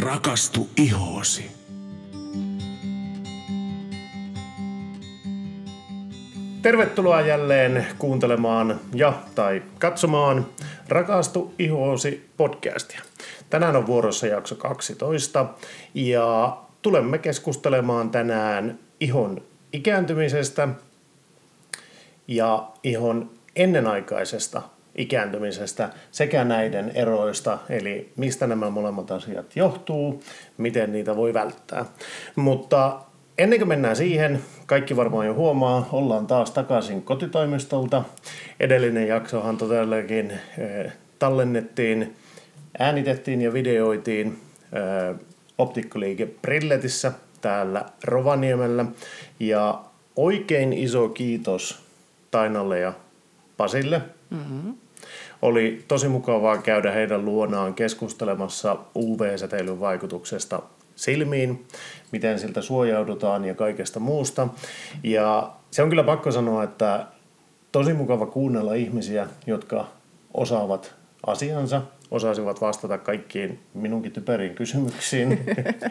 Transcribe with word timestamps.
Rakastu 0.00 0.68
ihoosi. 0.76 1.50
Tervetuloa 6.62 7.20
jälleen 7.20 7.86
kuuntelemaan 7.98 8.80
ja 8.94 9.12
tai 9.34 9.62
katsomaan 9.78 10.46
Rakastu 10.88 11.54
ihoosi 11.58 12.30
podcastia. 12.36 13.00
Tänään 13.50 13.76
on 13.76 13.86
vuorossa 13.86 14.26
jakso 14.26 14.54
12 14.54 15.46
ja 15.94 16.56
tulemme 16.82 17.18
keskustelemaan 17.18 18.10
tänään 18.10 18.78
ihon 19.00 19.42
ikääntymisestä 19.72 20.68
ja 22.28 22.68
ihon 22.82 23.30
ennenaikaisesta 23.56 24.62
ikääntymisestä 24.96 25.90
sekä 26.10 26.44
näiden 26.44 26.92
eroista, 26.94 27.58
eli 27.68 28.12
mistä 28.16 28.46
nämä 28.46 28.70
molemmat 28.70 29.10
asiat 29.10 29.56
johtuu, 29.56 30.22
miten 30.58 30.92
niitä 30.92 31.16
voi 31.16 31.34
välttää. 31.34 31.84
Mutta 32.36 33.00
ennen 33.38 33.58
kuin 33.58 33.68
mennään 33.68 33.96
siihen, 33.96 34.40
kaikki 34.66 34.96
varmaan 34.96 35.26
jo 35.26 35.34
huomaa, 35.34 35.88
ollaan 35.92 36.26
taas 36.26 36.50
takaisin 36.50 37.02
kotitoimistolta. 37.02 38.04
Edellinen 38.60 39.08
jaksohan 39.08 39.56
todellakin 39.56 40.30
eh, 40.58 40.92
tallennettiin, 41.18 42.16
äänitettiin 42.78 43.42
ja 43.42 43.52
videoitiin 43.52 44.38
eh, 44.72 45.16
optikkoliike 45.58 46.26
Brilletissä 46.42 47.12
täällä 47.40 47.84
Rovaniemellä. 48.04 48.84
Ja 49.40 49.80
oikein 50.16 50.72
iso 50.72 51.08
kiitos 51.08 51.82
Tainalle 52.30 52.78
ja 52.78 52.92
Pasille. 53.56 54.02
Mm-hmm. 54.30 54.74
Oli 55.42 55.84
tosi 55.88 56.08
mukavaa 56.08 56.58
käydä 56.58 56.92
heidän 56.92 57.24
luonaan 57.24 57.74
keskustelemassa 57.74 58.76
UV-säteilyn 58.96 59.80
vaikutuksesta 59.80 60.62
silmiin, 60.96 61.66
miten 62.12 62.38
siltä 62.38 62.62
suojaudutaan 62.62 63.44
ja 63.44 63.54
kaikesta 63.54 64.00
muusta. 64.00 64.48
Ja 65.02 65.50
se 65.70 65.82
on 65.82 65.88
kyllä 65.88 66.04
pakko 66.04 66.30
sanoa, 66.30 66.64
että 66.64 67.06
tosi 67.72 67.92
mukava 67.92 68.26
kuunnella 68.26 68.74
ihmisiä, 68.74 69.28
jotka 69.46 69.88
osaavat 70.34 70.94
asiansa, 71.26 71.82
osasivat 72.10 72.60
vastata 72.60 72.98
kaikkiin 72.98 73.60
minunkin 73.74 74.12
typeriin 74.12 74.54
kysymyksiin. 74.54 75.44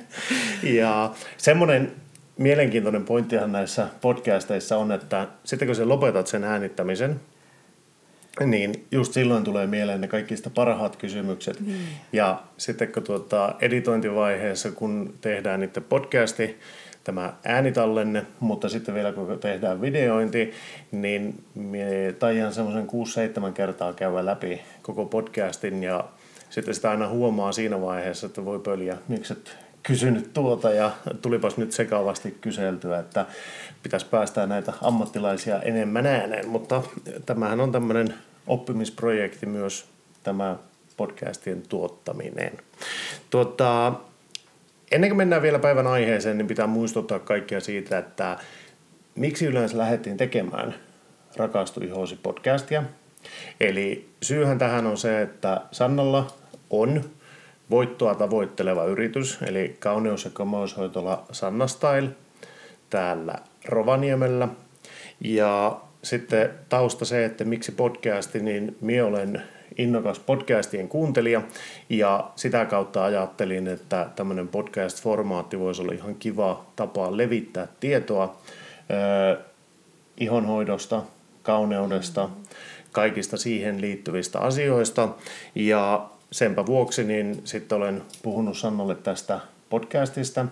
ja 0.80 1.12
semmoinen 1.38 1.92
mielenkiintoinen 2.38 3.06
pointtihan 3.06 3.52
näissä 3.52 3.88
podcasteissa 4.02 4.78
on, 4.78 4.92
että 4.92 5.28
sitten 5.44 5.68
kun 5.68 5.76
sä 5.76 5.90
lopetat 5.90 6.28
sen 6.28 6.44
äänittämisen, 6.44 7.20
niin 8.46 8.86
just 8.92 9.14
silloin 9.14 9.44
tulee 9.44 9.68
mieleen 9.68 10.02
ne 10.02 10.08
kaikista 10.08 10.50
parhaat 10.50 10.96
kysymykset. 10.96 11.60
Mm. 11.60 11.74
Ja 12.14 12.44
sitten 12.58 12.92
kun 12.92 13.04
tuota 13.04 13.56
editointivaiheessa, 13.62 14.72
kun 14.72 15.14
tehdään 15.22 15.60
niiden 15.60 15.84
podcasti, 15.84 16.60
tämä 17.04 17.34
äänitallenne, 17.44 18.26
mutta 18.40 18.70
sitten 18.70 18.96
vielä 18.96 19.12
kun 19.12 19.40
tehdään 19.40 19.82
videointi, 19.82 20.52
niin 20.92 21.44
taian 22.20 22.54
semmoisen 22.54 22.88
6-7 23.50 23.52
kertaa 23.52 23.94
käydä 23.94 24.26
läpi 24.26 24.62
koko 24.82 25.06
podcastin 25.06 25.84
ja 25.84 26.06
sitten 26.50 26.74
sitä 26.74 26.92
aina 26.92 27.08
huomaa 27.08 27.52
siinä 27.52 27.82
vaiheessa, 27.82 28.28
että 28.28 28.46
voi 28.46 28.60
pöliä, 28.60 28.98
miksi 29.08 29.34
et 29.34 29.65
kysynyt 29.88 30.34
tuota 30.34 30.72
ja 30.72 30.92
tulipas 31.22 31.58
nyt 31.58 31.72
sekavasti 31.72 32.38
kyseltyä, 32.42 33.00
että 33.00 33.26
pitäisi 33.84 34.06
päästää 34.06 34.48
näitä 34.48 34.74
ammattilaisia 34.82 35.62
enemmän 35.62 36.06
ääneen, 36.06 36.48
mutta 36.48 36.84
tämähän 37.26 37.60
on 37.60 37.72
tämmöinen 37.72 38.14
oppimisprojekti 38.48 39.46
myös 39.46 39.86
tämä 40.24 40.56
podcastien 40.98 41.62
tuottaminen. 41.70 42.52
Tuota, 43.30 43.94
ennen 44.92 45.10
kuin 45.10 45.18
mennään 45.18 45.42
vielä 45.42 45.60
päivän 45.60 45.88
aiheeseen, 45.88 46.38
niin 46.38 46.48
pitää 46.48 46.68
muistuttaa 46.68 47.20
kaikkia 47.20 47.60
siitä, 47.60 47.98
että 47.98 48.38
miksi 49.16 49.46
yleensä 49.46 49.78
lähdettiin 49.78 50.18
tekemään 50.18 50.76
Rakastu 51.36 51.82
ihoosi 51.82 52.16
podcastia. 52.24 52.84
Eli 53.60 54.10
syyhän 54.24 54.58
tähän 54.58 54.88
on 54.88 54.98
se, 54.98 55.22
että 55.22 55.62
Sannalla 55.72 56.28
on 56.70 57.04
voittoa 57.70 58.16
tavoitteleva 58.16 58.86
yritys, 58.86 59.40
eli 59.48 59.76
kauneus- 59.80 60.26
ja 60.26 60.32
kamoushoitola 60.34 61.26
Sanna 61.32 61.68
Style 61.68 62.10
täällä 62.90 63.36
Rovaniemellä. 63.66 64.48
Ja 65.22 65.82
sitten 66.04 66.50
tausta 66.70 67.06
se, 67.06 67.26
että 67.26 67.44
miksi 67.44 67.72
podcasti, 67.72 68.40
niin 68.40 68.78
minä 68.82 69.06
olen 69.06 69.42
innokas 69.78 70.20
podcastien 70.20 70.90
kuuntelija 70.90 71.42
ja 71.90 72.32
sitä 72.36 72.66
kautta 72.66 73.06
ajattelin, 73.06 73.68
että 73.68 74.10
tämmöinen 74.16 74.48
podcast-formaatti 74.48 75.60
voisi 75.60 75.82
olla 75.82 75.94
ihan 75.94 76.16
kiva 76.16 76.66
tapa 76.76 77.18
levittää 77.18 77.68
tietoa 77.80 78.38
äh, 78.92 79.46
ihonhoidosta, 80.18 81.04
kauneudesta, 81.44 82.30
kaikista 82.92 83.38
siihen 83.38 83.82
liittyvistä 83.82 84.40
asioista 84.40 85.10
ja 85.56 86.10
senpä 86.36 86.66
vuoksi 86.66 87.04
niin 87.04 87.42
sitten 87.44 87.76
olen 87.76 88.04
puhunut 88.24 88.58
Sannalle 88.58 88.96
tästä 88.96 89.40
podcastista. 89.70 90.46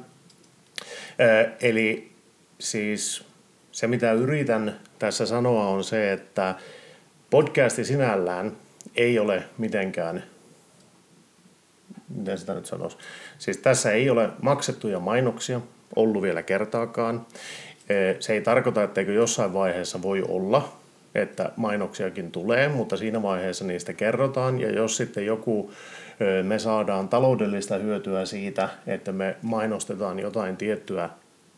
Eli 1.62 2.12
siis 2.60 3.26
se, 3.72 3.88
mitä 3.88 4.12
yritän 4.12 4.80
tässä 5.00 5.26
sanoa, 5.26 5.68
on 5.68 5.84
se, 5.84 6.12
että 6.12 6.56
podcasti 7.30 7.86
sinällään 7.86 8.52
ei 8.96 9.20
ole 9.20 9.44
mitenkään, 9.58 10.24
miten 12.10 12.38
sitä 12.38 12.54
nyt 12.54 12.66
sanoisi, 12.66 12.98
siis 13.38 13.58
tässä 13.58 13.92
ei 13.92 14.10
ole 14.10 14.30
maksettuja 14.42 15.00
mainoksia 15.00 15.62
ollut 15.96 16.22
vielä 16.22 16.44
kertaakaan. 16.44 17.26
Se 18.20 18.34
ei 18.34 18.42
tarkoita, 18.42 18.84
etteikö 18.84 19.14
jossain 19.14 19.54
vaiheessa 19.54 20.02
voi 20.02 20.24
olla, 20.28 20.83
että 21.16 21.51
mainoksiakin 21.56 22.31
tulee, 22.31 22.68
mutta 22.68 22.97
siinä 22.97 23.22
vaiheessa 23.22 23.66
niistä 23.66 23.94
kerrotaan. 23.94 24.59
Ja 24.59 24.72
jos 24.72 24.97
sitten 24.97 25.25
joku, 25.25 25.72
me 26.44 26.59
saadaan 26.59 27.09
taloudellista 27.09 27.78
hyötyä 27.78 28.25
siitä, 28.25 28.69
että 28.88 29.12
me 29.12 29.35
mainostetaan 29.41 30.19
jotain 30.19 30.57
tiettyä 30.57 31.09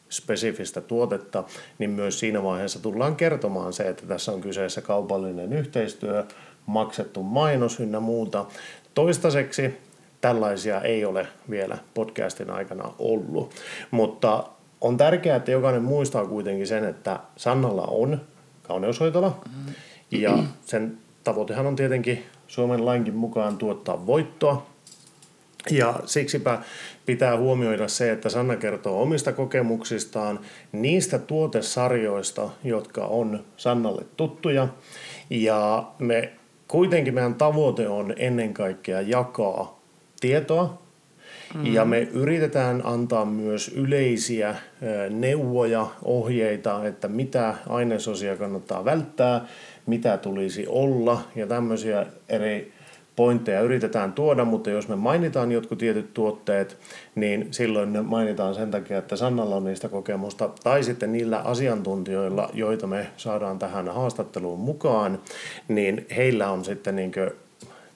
spesifistä 0.09 0.81
tuotetta, 0.81 1.43
niin 1.77 1.89
myös 1.89 2.19
siinä 2.19 2.43
vaiheessa 2.43 2.81
tullaan 2.81 3.15
kertomaan 3.15 3.73
se, 3.73 3.83
että 3.83 4.05
tässä 4.05 4.31
on 4.31 4.41
kyseessä 4.41 4.81
kaupallinen 4.81 5.53
yhteistyö, 5.53 6.23
maksettu 6.65 7.23
mainos 7.23 7.79
ynnä 7.79 7.99
muuta. 7.99 8.45
Toistaiseksi 8.93 9.77
tällaisia 10.21 10.81
ei 10.81 11.05
ole 11.05 11.27
vielä 11.49 11.77
podcastin 11.93 12.49
aikana 12.49 12.91
ollut, 12.99 13.53
mutta 13.91 14.43
on 14.81 14.97
tärkeää, 14.97 15.35
että 15.37 15.51
jokainen 15.51 15.83
muistaa 15.83 16.25
kuitenkin 16.25 16.67
sen, 16.67 16.85
että 16.85 17.19
Sannalla 17.35 17.83
on 17.83 18.21
kauneushoitola 18.67 19.27
mm-hmm. 19.29 19.73
ja 20.11 20.37
sen 20.65 20.97
tavoitehan 21.23 21.67
on 21.67 21.75
tietenkin 21.75 22.23
Suomen 22.47 22.85
lainkin 22.85 23.15
mukaan 23.15 23.57
tuottaa 23.57 24.05
voittoa 24.07 24.65
ja 25.71 25.99
siksipä 26.05 26.61
pitää 27.05 27.37
huomioida 27.37 27.87
se, 27.87 28.11
että 28.11 28.29
Sanna 28.29 28.55
kertoo 28.55 29.01
omista 29.01 29.31
kokemuksistaan, 29.33 30.39
niistä 30.71 31.19
tuotesarjoista, 31.19 32.49
jotka 32.63 33.05
on 33.05 33.45
Sannalle 33.57 34.05
tuttuja. 34.17 34.67
Ja 35.29 35.87
me 35.99 36.33
kuitenkin 36.67 37.13
meidän 37.13 37.35
tavoite 37.35 37.87
on 37.87 38.13
ennen 38.17 38.53
kaikkea 38.53 39.01
jakaa 39.01 39.79
tietoa 40.19 40.84
Mm-hmm. 41.53 41.73
Ja 41.73 41.85
me 41.85 41.99
yritetään 41.99 42.81
antaa 42.85 43.25
myös 43.25 43.67
yleisiä 43.67 44.55
neuvoja, 45.09 45.87
ohjeita, 46.03 46.87
että 46.87 47.07
mitä 47.07 47.55
ainesosia 47.69 48.37
kannattaa 48.37 48.85
välttää, 48.85 49.45
mitä 49.85 50.17
tulisi 50.17 50.65
olla 50.67 51.21
ja 51.35 51.47
tämmöisiä 51.47 52.05
eri 52.29 52.73
pointteja 53.15 53.61
yritetään 53.61 54.13
tuoda, 54.13 54.45
mutta 54.45 54.69
jos 54.69 54.87
me 54.87 54.95
mainitaan 54.95 55.51
jotkut 55.51 55.77
tietyt 55.77 56.13
tuotteet, 56.13 56.77
niin 57.15 57.47
silloin 57.51 57.93
ne 57.93 58.01
mainitaan 58.01 58.55
sen 58.55 58.71
takia, 58.71 58.97
että 58.97 59.15
Sannalla 59.15 59.55
on 59.55 59.63
niistä 59.63 59.89
kokemusta, 59.89 60.49
tai 60.63 60.83
sitten 60.83 61.11
niillä 61.11 61.37
asiantuntijoilla, 61.37 62.49
joita 62.53 62.87
me 62.87 63.07
saadaan 63.17 63.59
tähän 63.59 63.87
haastatteluun 63.87 64.59
mukaan, 64.59 65.19
niin 65.67 66.05
heillä 66.15 66.49
on 66.49 66.65
sitten 66.65 66.95
niin 66.95 67.11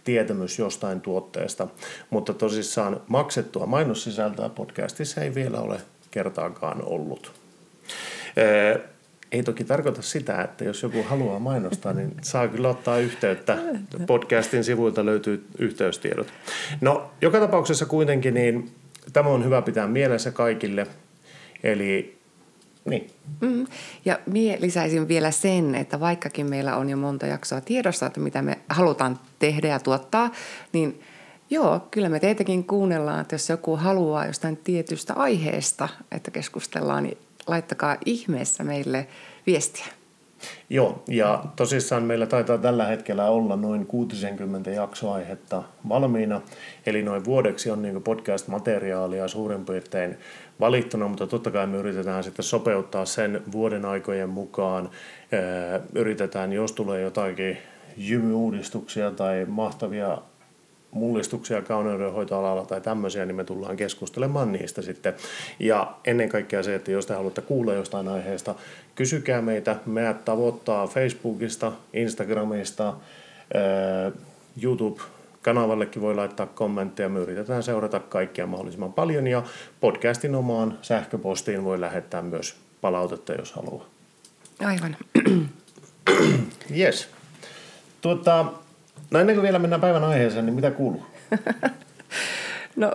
tietämys 0.09 0.59
jostain 0.59 1.01
tuotteesta, 1.01 1.67
mutta 2.09 2.33
tosissaan 2.33 3.01
maksettua 3.07 3.65
mainossisältöä 3.65 4.49
podcastissa 4.49 5.21
ei 5.21 5.35
vielä 5.35 5.59
ole 5.59 5.81
kertaakaan 6.11 6.83
ollut 6.85 7.31
ei 9.31 9.43
toki 9.43 9.63
tarkoita 9.63 10.01
sitä, 10.01 10.41
että 10.41 10.63
jos 10.63 10.83
joku 10.83 11.03
haluaa 11.03 11.39
mainostaa, 11.39 11.93
niin 11.93 12.11
saa 12.21 12.47
kyllä 12.47 12.69
ottaa 12.69 12.97
yhteyttä. 12.97 13.57
Podcastin 14.07 14.63
sivuilta 14.63 15.05
löytyy 15.05 15.45
yhteystiedot. 15.59 16.27
No, 16.81 17.11
joka 17.21 17.39
tapauksessa 17.39 17.85
kuitenkin 17.85 18.33
niin 18.33 18.71
tämä 19.13 19.29
on 19.29 19.45
hyvä 19.45 19.61
pitää 19.61 19.87
mielessä 19.87 20.31
kaikille. 20.31 20.87
Eli 21.63 22.18
niin. 22.85 23.09
Mm. 23.41 23.67
Ja 24.05 24.19
minä 24.25 24.57
lisäisin 24.59 25.07
vielä 25.07 25.31
sen, 25.31 25.75
että 25.75 25.99
vaikkakin 25.99 26.49
meillä 26.49 26.75
on 26.75 26.89
jo 26.89 26.97
monta 26.97 27.25
jaksoa 27.25 27.61
tiedossa, 27.61 28.05
että 28.05 28.19
mitä 28.19 28.41
me 28.41 28.59
halutaan 28.69 29.19
tehdä 29.39 29.67
ja 29.67 29.79
tuottaa, 29.79 30.31
niin 30.73 31.01
Joo, 31.51 31.87
kyllä 31.91 32.09
me 32.09 32.19
teitäkin 32.19 32.63
kuunnellaan, 32.63 33.21
että 33.21 33.35
jos 33.35 33.49
joku 33.49 33.75
haluaa 33.75 34.25
jostain 34.25 34.57
tietystä 34.57 35.13
aiheesta, 35.13 35.89
että 36.11 36.31
keskustellaan, 36.31 37.03
niin 37.03 37.17
laittakaa 37.47 37.97
ihmeessä 38.05 38.63
meille 38.63 39.07
viestiä. 39.47 39.85
Joo, 40.69 41.03
ja 41.07 41.43
tosissaan 41.55 42.03
meillä 42.03 42.25
taitaa 42.25 42.57
tällä 42.57 42.85
hetkellä 42.85 43.25
olla 43.25 43.55
noin 43.55 43.85
60 43.85 44.71
jaksoaihetta 44.71 45.63
valmiina, 45.89 46.41
eli 46.85 47.01
noin 47.01 47.25
vuodeksi 47.25 47.71
on 47.71 47.81
niin 47.81 48.03
podcast-materiaalia 48.03 49.27
suurin 49.27 49.65
piirtein 49.65 50.17
valittuna, 50.59 51.07
mutta 51.07 51.27
totta 51.27 51.51
kai 51.51 51.67
me 51.67 51.77
yritetään 51.77 52.23
sitten 52.23 52.45
sopeuttaa 52.45 53.05
sen 53.05 53.41
vuoden 53.51 53.85
aikojen 53.85 54.29
mukaan. 54.29 54.89
Yritetään, 55.95 56.53
jos 56.53 56.71
tulee 56.71 57.01
jotakin 57.01 57.57
jymyuudistuksia 57.97 59.11
tai 59.11 59.45
mahtavia 59.47 60.17
mullistuksia 60.91 61.61
kauneudenhoitoalalla 61.61 62.65
tai 62.65 62.81
tämmöisiä, 62.81 63.25
niin 63.25 63.35
me 63.35 63.43
tullaan 63.43 63.77
keskustelemaan 63.77 64.51
niistä 64.51 64.81
sitten. 64.81 65.13
Ja 65.59 65.93
ennen 66.05 66.29
kaikkea 66.29 66.63
se, 66.63 66.75
että 66.75 66.91
jos 66.91 67.05
te 67.05 67.13
haluatte 67.13 67.41
kuulla 67.41 67.73
jostain 67.73 68.07
aiheesta, 68.07 68.55
kysykää 68.95 69.41
meitä. 69.41 69.75
Meidät 69.85 70.25
tavoittaa 70.25 70.87
Facebookista, 70.87 71.71
Instagramista, 71.93 72.93
YouTube 74.63 75.01
Kanavallekin 75.41 76.01
voi 76.01 76.15
laittaa 76.15 76.45
kommentteja. 76.45 77.09
Me 77.09 77.19
yritetään 77.19 77.63
seurata 77.63 77.99
kaikkia 77.99 78.47
mahdollisimman 78.47 78.93
paljon 78.93 79.27
ja 79.27 79.43
podcastin 79.79 80.35
omaan 80.35 80.77
sähköpostiin 80.81 81.63
voi 81.63 81.81
lähettää 81.81 82.21
myös 82.21 82.55
palautetta, 82.81 83.33
jos 83.33 83.51
haluaa. 83.51 83.85
Aivan. 84.65 84.97
Yes. 86.77 87.09
Tuota, 88.01 88.45
no 89.11 89.19
ennen 89.19 89.35
kuin 89.35 89.43
vielä 89.43 89.59
mennään 89.59 89.81
päivän 89.81 90.03
aiheeseen, 90.03 90.45
niin 90.45 90.55
mitä 90.55 90.71
kuuluu? 90.71 91.05
no, 92.75 92.91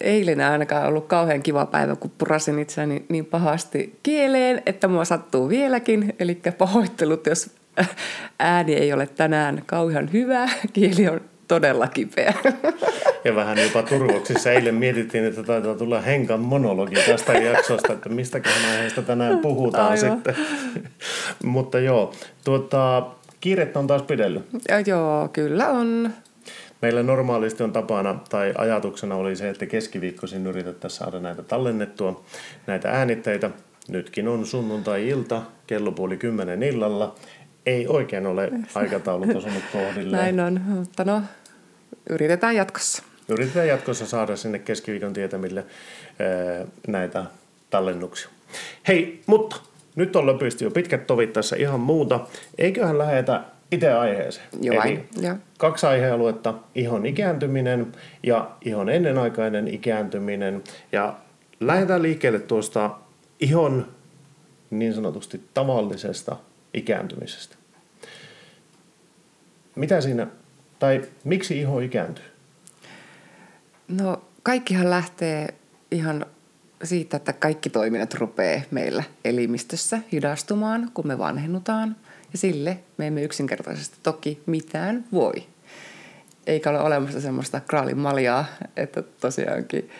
eilen 0.00 0.40
ainakaan 0.40 0.88
ollut 0.88 1.06
kauhean 1.06 1.42
kiva 1.42 1.66
päivä, 1.66 1.96
kun 1.96 2.12
purasin 2.18 2.58
itseäni 2.58 3.04
niin 3.08 3.26
pahasti 3.26 3.98
kieleen, 4.02 4.62
että 4.66 4.88
mua 4.88 5.04
sattuu 5.04 5.48
vieläkin. 5.48 6.14
Eli 6.20 6.40
pahoittelut, 6.58 7.26
jos 7.26 7.50
ääni 8.38 8.74
ei 8.74 8.92
ole 8.92 9.06
tänään 9.06 9.62
kauhean 9.66 10.12
hyvä, 10.12 10.48
kieli 10.72 11.08
on 11.08 11.20
todella 11.48 11.88
kipeä. 11.88 12.34
Ja 13.24 13.34
vähän 13.34 13.58
jopa 13.58 13.82
turvoksissa. 13.82 14.52
Eilen 14.52 14.74
mietittiin, 14.74 15.24
että 15.24 15.42
taitaa 15.42 15.74
tulla 15.74 16.00
Henkan 16.00 16.40
monologi 16.40 16.96
tästä 17.06 17.32
jaksosta, 17.32 17.92
että 17.92 18.08
mistäköhän 18.08 18.70
aiheesta 18.70 19.02
tänään 19.02 19.38
puhutaan 19.38 19.90
Aivan. 19.90 19.98
sitten. 19.98 20.36
Mutta 21.44 21.78
joo, 21.78 22.12
tuota, 22.44 23.06
kiirettä 23.42 23.78
on 23.78 23.86
taas 23.86 24.02
pidellyt. 24.02 24.42
Ja 24.68 24.80
joo, 24.80 25.28
kyllä 25.28 25.68
on. 25.68 26.10
Meillä 26.82 27.02
normaalisti 27.02 27.62
on 27.62 27.72
tapana 27.72 28.20
tai 28.30 28.54
ajatuksena 28.58 29.14
oli 29.14 29.36
se, 29.36 29.48
että 29.48 29.66
keskiviikkoisin 29.66 30.46
yritettäisiin 30.46 30.98
saada 30.98 31.20
näitä 31.20 31.42
tallennettua, 31.42 32.24
näitä 32.66 32.90
äänitteitä. 32.90 33.50
Nytkin 33.88 34.28
on 34.28 34.46
sunnuntai-ilta, 34.46 35.42
kello 35.66 35.92
puoli 35.92 36.16
kymmenen 36.16 36.62
illalla. 36.62 37.14
Ei 37.66 37.86
oikein 37.88 38.26
ole 38.26 38.50
aikataulut 38.74 39.36
osunut 39.36 39.62
kohdilleen. 39.72 40.22
Näin 40.36 40.40
on, 40.40 40.60
mutta 40.60 41.04
no, 41.04 41.22
yritetään 42.10 42.56
jatkossa. 42.56 43.02
Yritetään 43.28 43.68
jatkossa 43.68 44.06
saada 44.06 44.36
sinne 44.36 44.58
keskiviikon 44.58 45.12
tietämille 45.12 45.64
näitä 46.86 47.24
tallennuksia. 47.70 48.28
Hei, 48.88 49.22
mutta 49.26 49.56
nyt 49.96 50.16
on 50.16 50.26
löpysti 50.26 50.64
jo 50.64 50.70
pitkät 50.70 51.06
tovit 51.06 51.32
tässä 51.32 51.56
ihan 51.56 51.80
muuta. 51.80 52.20
Eiköhän 52.58 52.98
lähetä 52.98 53.44
itse 53.72 53.92
aiheeseen. 53.92 54.46
Joo, 54.60 54.82
Eli 54.82 55.04
jo. 55.20 55.34
kaksi 55.58 55.86
aihealuetta, 55.86 56.54
ihon 56.74 57.06
ikääntyminen 57.06 57.92
ja 58.22 58.50
ihon 58.64 58.88
ennenaikainen 58.88 59.68
ikääntyminen. 59.68 60.62
Ja 60.92 61.16
lähdetään 61.60 62.02
liikkeelle 62.02 62.38
tuosta 62.38 62.90
ihon 63.40 63.86
niin 64.70 64.94
sanotusti 64.94 65.40
tavallisesta 65.54 66.36
ikääntymisestä. 66.74 67.56
Mitä 69.74 70.00
siinä, 70.00 70.26
tai 70.78 71.02
miksi 71.24 71.60
iho 71.60 71.80
ikääntyy? 71.80 72.24
No 73.88 74.22
kaikkihan 74.42 74.90
lähtee 74.90 75.54
ihan 75.90 76.26
siitä, 76.82 77.16
että 77.16 77.32
kaikki 77.32 77.70
toiminnot 77.70 78.14
rupeaa 78.14 78.60
meillä 78.70 79.02
elimistössä 79.24 79.98
hidastumaan, 80.12 80.90
kun 80.94 81.06
me 81.06 81.18
vanhennutaan. 81.18 81.96
Ja 82.32 82.38
sille 82.38 82.78
me 82.96 83.06
emme 83.06 83.22
yksinkertaisesti 83.22 83.96
toki 84.02 84.42
mitään 84.46 85.04
voi. 85.12 85.34
Eikä 86.46 86.70
ole 86.70 86.80
olemassa 86.80 87.20
semmoista 87.20 87.60
kraalin 87.60 87.98
maljaa, 87.98 88.44
että 88.76 89.02
tosiaankin 89.02 89.90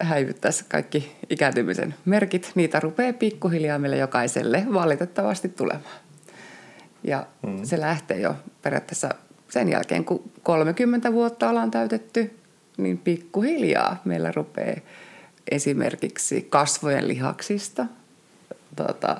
häivyttäisi 0.00 0.64
kaikki 0.68 1.16
ikääntymisen 1.30 1.94
merkit. 2.04 2.52
Niitä 2.54 2.80
rupeaa 2.80 3.12
pikkuhiljaa 3.12 3.78
meille 3.78 3.96
jokaiselle 3.96 4.66
valitettavasti 4.72 5.48
tulemaan. 5.48 6.00
Ja 7.04 7.26
mm. 7.46 7.64
se 7.64 7.80
lähtee 7.80 8.20
jo 8.20 8.36
periaatteessa 8.62 9.08
sen 9.48 9.68
jälkeen, 9.68 10.04
kun 10.04 10.30
30 10.42 11.12
vuotta 11.12 11.50
ollaan 11.50 11.70
täytetty, 11.70 12.36
niin 12.76 12.98
pikkuhiljaa 12.98 14.02
meillä 14.04 14.32
rupeaa 14.32 14.80
esimerkiksi 15.50 16.46
kasvojen 16.50 17.08
lihaksista, 17.08 17.86
tuota, 18.76 19.16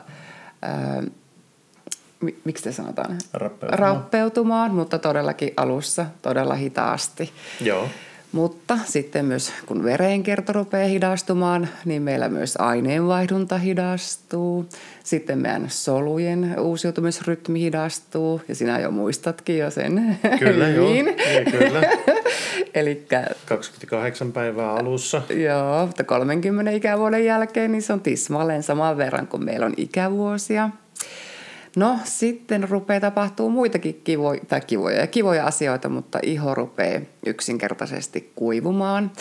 ää, 0.62 1.02
miksi 2.44 2.64
te 2.64 2.72
sanotaan? 2.72 3.18
Rappeutumaan. 3.32 3.78
Rappeutumaan, 3.78 4.74
mutta 4.74 4.98
todellakin 4.98 5.52
alussa 5.56 6.06
todella 6.22 6.54
hitaasti. 6.54 7.32
Joo. 7.60 7.88
Mutta 8.34 8.78
sitten 8.84 9.24
myös 9.24 9.52
kun 9.66 9.84
verenkierto 9.84 10.52
rupeaa 10.52 10.88
hidastumaan, 10.88 11.68
niin 11.84 12.02
meillä 12.02 12.28
myös 12.28 12.56
aineenvaihdunta 12.56 13.58
hidastuu. 13.58 14.66
Sitten 15.04 15.38
meidän 15.38 15.66
solujen 15.68 16.54
uusiutumisrytmi 16.60 17.60
hidastuu, 17.60 18.40
ja 18.48 18.54
sinä 18.54 18.78
jo 18.78 18.90
muistatkin 18.90 19.58
jo 19.58 19.70
sen 19.70 20.18
Kyllä 20.38 20.68
joo, 20.68 20.88
Ei, 21.26 21.44
kyllä. 21.44 21.82
Elikkä, 22.74 23.26
28 23.46 24.32
päivää 24.32 24.72
alussa. 24.72 25.22
Joo, 25.28 25.86
mutta 25.86 26.04
30 26.04 26.70
ikävuoden 26.70 27.24
jälkeen 27.24 27.72
niin 27.72 27.82
se 27.82 27.92
on 27.92 28.00
tismalleen 28.00 28.62
saman 28.62 28.96
verran 28.96 29.26
kuin 29.26 29.44
meillä 29.44 29.66
on 29.66 29.74
ikävuosia– 29.76 30.70
No 31.76 31.98
sitten 32.04 32.68
rupeaa 32.68 33.00
tapahtuu 33.00 33.50
muitakin 33.50 34.00
kivoja, 34.04 34.40
tai 34.48 34.60
kivoja 34.60 35.00
ja 35.00 35.06
kivoja 35.06 35.46
asioita, 35.46 35.88
mutta 35.88 36.18
iho 36.22 36.54
rupeaa 36.54 37.00
yksinkertaisesti 37.26 38.32
kuivumaan. 38.34 39.12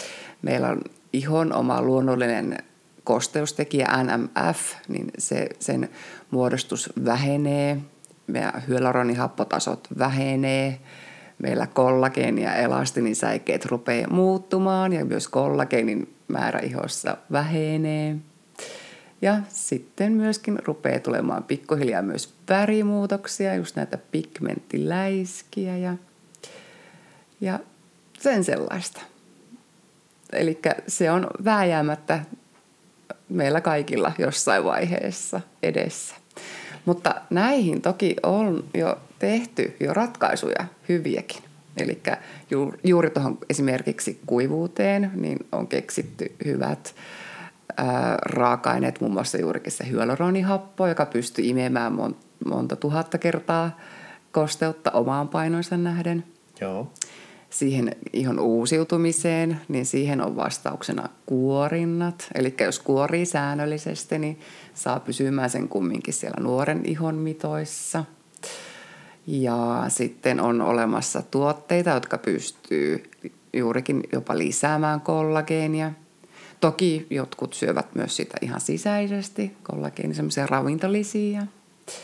Meillä 0.41 0.69
on 0.69 0.81
ihon 1.13 1.53
oma 1.53 1.81
luonnollinen 1.81 2.57
kosteustekijä 3.03 3.88
NMF, 4.03 4.74
niin 4.88 5.12
se, 5.17 5.50
sen 5.60 5.89
muodostus 6.31 6.89
vähenee, 7.05 7.77
meidän 8.27 8.63
hyaluronihappotasot 8.67 9.88
vähenee, 9.98 10.79
meillä 11.39 11.67
kollageeni 11.67 12.43
ja 12.43 12.55
elastinisäikeet 12.55 13.65
rupeaa 13.65 14.10
muuttumaan 14.10 14.93
ja 14.93 15.05
myös 15.05 15.27
kollageenin 15.27 16.15
määrä 16.27 16.60
ihossa 16.60 17.17
vähenee– 17.31 18.15
ja 19.24 19.38
sitten 19.50 20.12
myöskin 20.12 20.60
rupeaa 20.65 21.00
tulemaan 21.00 21.44
pikkuhiljaa 21.44 22.01
myös 22.01 22.34
värimuutoksia, 22.50 23.56
just 23.56 23.75
näitä 23.75 23.98
pigmenttiläiskiä 23.98 25.77
ja, 25.77 25.96
ja 27.42 27.60
sen 28.20 28.44
sellaista. 28.44 29.01
Eli 30.34 30.60
se 30.88 31.12
on 31.12 31.27
vääjäämättä 31.46 32.20
meillä 33.30 33.62
kaikilla 33.62 34.12
jossain 34.18 34.63
vaiheessa 34.63 35.42
edessä. 35.63 36.15
Mutta 36.86 37.15
näihin 37.30 37.82
toki 37.82 38.15
on 38.24 38.63
jo 38.74 38.98
tehty 39.20 39.75
jo 39.80 39.94
ratkaisuja 39.94 40.65
hyviäkin. 40.89 41.44
Eli 41.77 42.01
juuri 42.84 43.10
tuohon 43.10 43.38
esimerkiksi 43.50 44.20
kuivuuteen 44.25 45.12
niin 45.15 45.38
on 45.51 45.68
keksitty 45.68 46.36
hyvät 46.46 46.96
raaka-aineet, 48.25 49.01
muun 49.01 49.13
muassa 49.13 49.38
juurikin 49.38 49.72
se 49.72 49.89
hyaluronihappo, 49.89 50.88
joka 50.88 51.06
pystyy 51.06 51.46
imemään 51.46 51.94
mon, 51.94 52.15
monta 52.46 52.75
tuhatta 52.75 53.18
kertaa 53.18 53.77
kosteutta 54.32 54.92
omaan 54.92 55.27
painoinsa 55.27 55.77
nähden. 55.77 56.24
Joo. 56.62 56.92
Siihen 57.50 57.96
ihon 58.13 58.39
uusiutumiseen, 58.39 59.62
niin 59.68 59.86
siihen 59.86 60.22
on 60.22 60.36
vastauksena 60.36 61.10
kuorinnat. 61.25 62.27
Eli 62.36 62.56
jos 62.62 62.80
kuorii 62.80 63.25
säännöllisesti, 63.25 64.20
niin 64.20 64.39
saa 64.74 65.00
pysymään 65.00 65.50
sen 65.50 65.70
kumminkin 65.70 66.13
siellä 66.13 66.44
nuoren 66.44 66.82
ihon 66.86 67.15
mitoissa. 67.15 68.06
Ja 69.27 69.86
sitten 69.88 70.39
on 70.39 70.62
olemassa 70.62 71.22
tuotteita, 71.32 71.89
jotka 71.89 72.18
pystyy 72.18 73.03
juurikin 73.53 74.03
jopa 74.12 74.38
lisäämään 74.38 75.01
kollageenia– 75.01 75.92
Toki 76.60 77.07
jotkut 77.10 77.53
syövät 77.53 77.95
myös 77.95 78.15
sitä 78.15 78.38
ihan 78.41 78.62
sisäisesti, 78.62 79.57
kollageeni, 79.63 80.13
semmoisia 80.13 80.48
ravintolisia. 80.48 81.41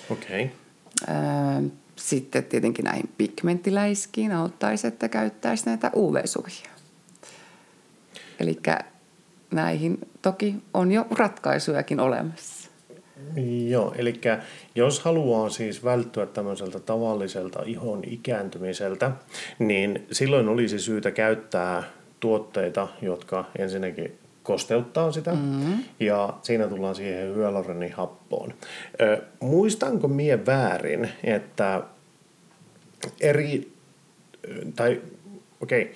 Okei. 0.09 0.51
Okay. 1.03 1.69
sitten 1.95 2.43
tietenkin 2.43 2.85
näihin 2.85 3.09
pigmenttiläiskiin 3.17 4.31
auttaisi, 4.31 4.87
että 4.87 5.09
käyttäisi 5.09 5.65
näitä 5.65 5.91
UV-suojia. 5.95 6.69
Eli 8.39 8.59
näihin 9.51 9.97
toki 10.21 10.55
on 10.73 10.91
jo 10.91 11.07
ratkaisujakin 11.17 11.99
olemassa. 11.99 12.69
Joo, 13.67 13.93
eli 13.97 14.21
jos 14.75 14.99
haluaa 14.99 15.49
siis 15.49 15.83
välttyä 15.83 16.25
tämmöiseltä 16.25 16.79
tavalliselta 16.79 17.63
ihon 17.65 18.03
ikääntymiseltä, 18.07 19.11
niin 19.59 20.07
silloin 20.11 20.49
olisi 20.49 20.79
syytä 20.79 21.11
käyttää 21.11 21.83
tuotteita, 22.19 22.87
jotka 23.01 23.45
ensinnäkin 23.59 24.18
kosteuttaa 24.49 25.11
sitä, 25.11 25.31
mm-hmm. 25.31 25.83
ja 25.99 26.33
siinä 26.41 26.67
tullaan 26.67 26.95
siihen 26.95 27.35
hyaluronihappoon. 27.35 28.53
Ö, 29.01 29.21
muistanko 29.39 30.07
mie 30.07 30.45
väärin, 30.45 31.09
että 31.23 31.81
eri, 33.21 33.71
tai 34.75 35.01
okei, 35.61 35.81
okay, 35.81 35.95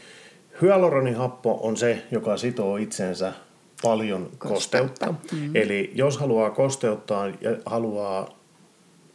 hyaluronihappo 0.62 1.60
on 1.63 1.77
se, 1.77 2.03
joka 2.12 2.38
sitoo 2.38 2.77
itsensä 2.77 3.33
paljon 3.83 4.29
kosteutta. 4.38 5.05
kosteutta. 5.05 5.36
Mm-hmm. 5.36 5.55
Eli 5.55 5.91
jos 5.95 6.17
haluaa 6.17 6.50
kosteuttaa 6.50 7.27
ja 7.27 7.57
haluaa 7.65 8.29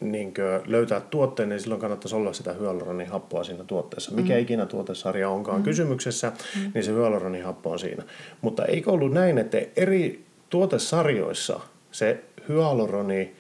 niin 0.00 0.35
löytää 0.67 1.00
tuotteen, 1.00 1.49
niin 1.49 1.61
silloin 1.61 1.81
kannattaisi 1.81 2.17
olla 2.17 2.33
sitä 2.33 2.52
hyaluronihappoa 2.52 3.45
siinä 3.45 3.64
tuotteessa. 3.64 4.12
Mikä 4.12 4.35
mm. 4.35 4.40
ikinä 4.40 4.67
tuotesarja 4.67 5.31
onkaan 5.31 5.59
mm. 5.59 5.64
kysymyksessä, 5.64 6.33
mm. 6.57 6.71
niin 6.75 6.85
se 6.85 6.93
hyaluronihappo 6.93 7.71
on 7.71 7.78
siinä. 7.78 8.02
Mutta 8.40 8.64
eikö 8.64 8.90
ollut 8.90 9.12
näin, 9.12 9.38
että 9.38 9.59
eri 9.76 10.25
tuotesarjoissa 10.50 11.61
se 11.90 12.25
hyaluroni, 12.49 13.35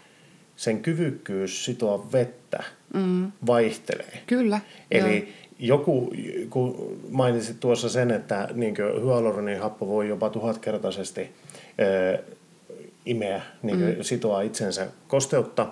sen 0.56 0.80
kyvykkyys 0.82 1.64
sitoa 1.64 2.12
vettä 2.12 2.62
mm. 2.94 3.32
vaihtelee. 3.46 4.22
Kyllä. 4.26 4.60
Eli 4.90 5.16
joo. 5.16 5.26
joku, 5.58 6.12
kun 6.50 6.98
mainitsit 7.10 7.60
tuossa 7.60 7.88
sen, 7.88 8.10
että 8.10 8.48
niin 8.54 8.74
hyaluronihappo 8.76 9.88
voi 9.88 10.08
jopa 10.08 10.30
tuhatkertaisesti 10.30 11.30
imeä, 13.08 13.42
niin 13.62 13.80
mm. 13.80 13.96
sitoa 14.00 14.40
itsensä 14.40 14.86
kosteutta, 15.08 15.66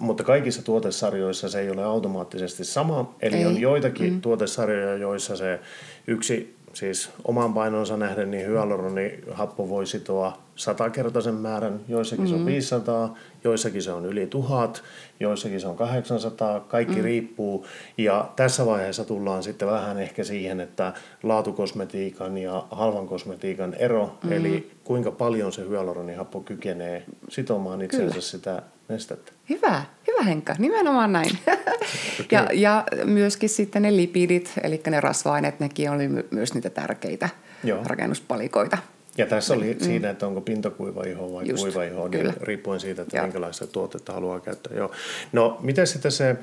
mutta 0.00 0.24
kaikissa 0.24 0.64
tuotesarjoissa 0.64 1.48
se 1.48 1.60
ei 1.60 1.70
ole 1.70 1.84
automaattisesti 1.84 2.64
sama. 2.64 3.14
Eli 3.22 3.36
ei. 3.36 3.46
on 3.46 3.60
joitakin 3.60 4.12
mm. 4.12 4.20
tuotesarjoja, 4.20 4.96
joissa 4.96 5.36
se 5.36 5.60
yksi, 6.06 6.56
siis 6.72 7.10
oman 7.24 7.54
painonsa 7.54 7.96
nähden, 7.96 8.30
niin 8.30 8.46
hyaluronihappo 8.46 9.68
voi 9.68 9.86
sitoa 9.86 10.38
satakertaisen 10.56 11.34
määrän, 11.34 11.80
joissakin 11.88 12.24
mm. 12.24 12.28
se 12.28 12.34
on 12.34 12.46
500, 12.46 13.16
joissakin 13.44 13.82
se 13.82 13.92
on 13.92 14.06
yli 14.06 14.26
1000, 14.26 14.82
joissakin 15.20 15.60
se 15.60 15.68
on 15.68 15.76
800, 15.76 16.60
kaikki 16.60 16.96
mm. 16.96 17.02
riippuu. 17.02 17.66
Ja 17.98 18.30
tässä 18.36 18.66
vaiheessa 18.66 19.04
tullaan 19.04 19.42
sitten 19.42 19.68
vähän 19.68 19.98
ehkä 19.98 20.24
siihen, 20.24 20.60
että 20.60 20.92
laatukosmetiikan 21.22 22.38
ja 22.38 22.66
halvan 22.70 23.06
kosmetiikan 23.06 23.74
ero, 23.74 24.18
mm. 24.24 24.32
eli 24.32 24.70
kuinka 24.84 25.10
paljon 25.10 25.52
se 25.52 25.62
hyaluronihappo 25.68 26.40
kykenee 26.40 27.04
sitomaan 27.28 27.82
itsensä 27.82 28.08
Kyllä. 28.08 28.20
sitä 28.20 28.62
nestettä. 28.88 29.32
Hyvä, 29.48 29.82
hyvä 30.06 30.22
Henkka, 30.22 30.54
nimenomaan 30.58 31.12
näin. 31.12 31.38
Okay. 31.48 32.26
ja, 32.30 32.48
ja 32.52 32.84
myöskin 33.04 33.48
sitten 33.48 33.82
ne 33.82 33.96
lipidit, 33.96 34.52
eli 34.62 34.82
ne 34.90 35.00
rasva-aineet, 35.00 35.60
nekin 35.60 35.90
oli 35.90 36.08
my- 36.08 36.28
myös 36.30 36.54
niitä 36.54 36.70
tärkeitä 36.70 37.28
Joo. 37.64 37.80
rakennuspalikoita. 37.84 38.78
Ja 39.18 39.26
tässä 39.26 39.54
oli 39.54 39.74
mm. 39.74 39.80
siinä, 39.80 40.10
että 40.10 40.26
onko 40.26 40.40
pintakuiva 40.40 41.04
iho 41.04 41.32
vai 41.32 41.48
Just, 41.48 41.62
kuiva 41.62 41.82
iho, 41.82 42.08
niin 42.08 42.32
riippuen 42.40 42.80
siitä, 42.80 43.02
että 43.02 43.16
Joo. 43.16 43.26
minkälaista 43.26 43.66
tuotetta 43.66 44.12
haluaa 44.12 44.40
käyttää. 44.40 44.76
Joo. 44.76 44.90
No, 45.32 45.58
miten 45.62 45.86
sitten 45.86 46.12
se, 46.12 46.30
äh, 46.30 46.36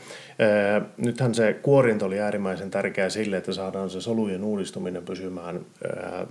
nythän 0.98 1.36
se 1.36 1.54
kuorinta 1.54 2.06
oli 2.06 2.20
äärimmäisen 2.20 2.72
tärkeä 2.72 3.10
sille, 3.10 3.38
että 3.38 3.54
saadaan 3.54 3.90
se 3.90 4.02
solujen 4.02 4.44
uudistuminen 4.44 5.04
pysymään 5.04 5.56
äh, 5.56 6.28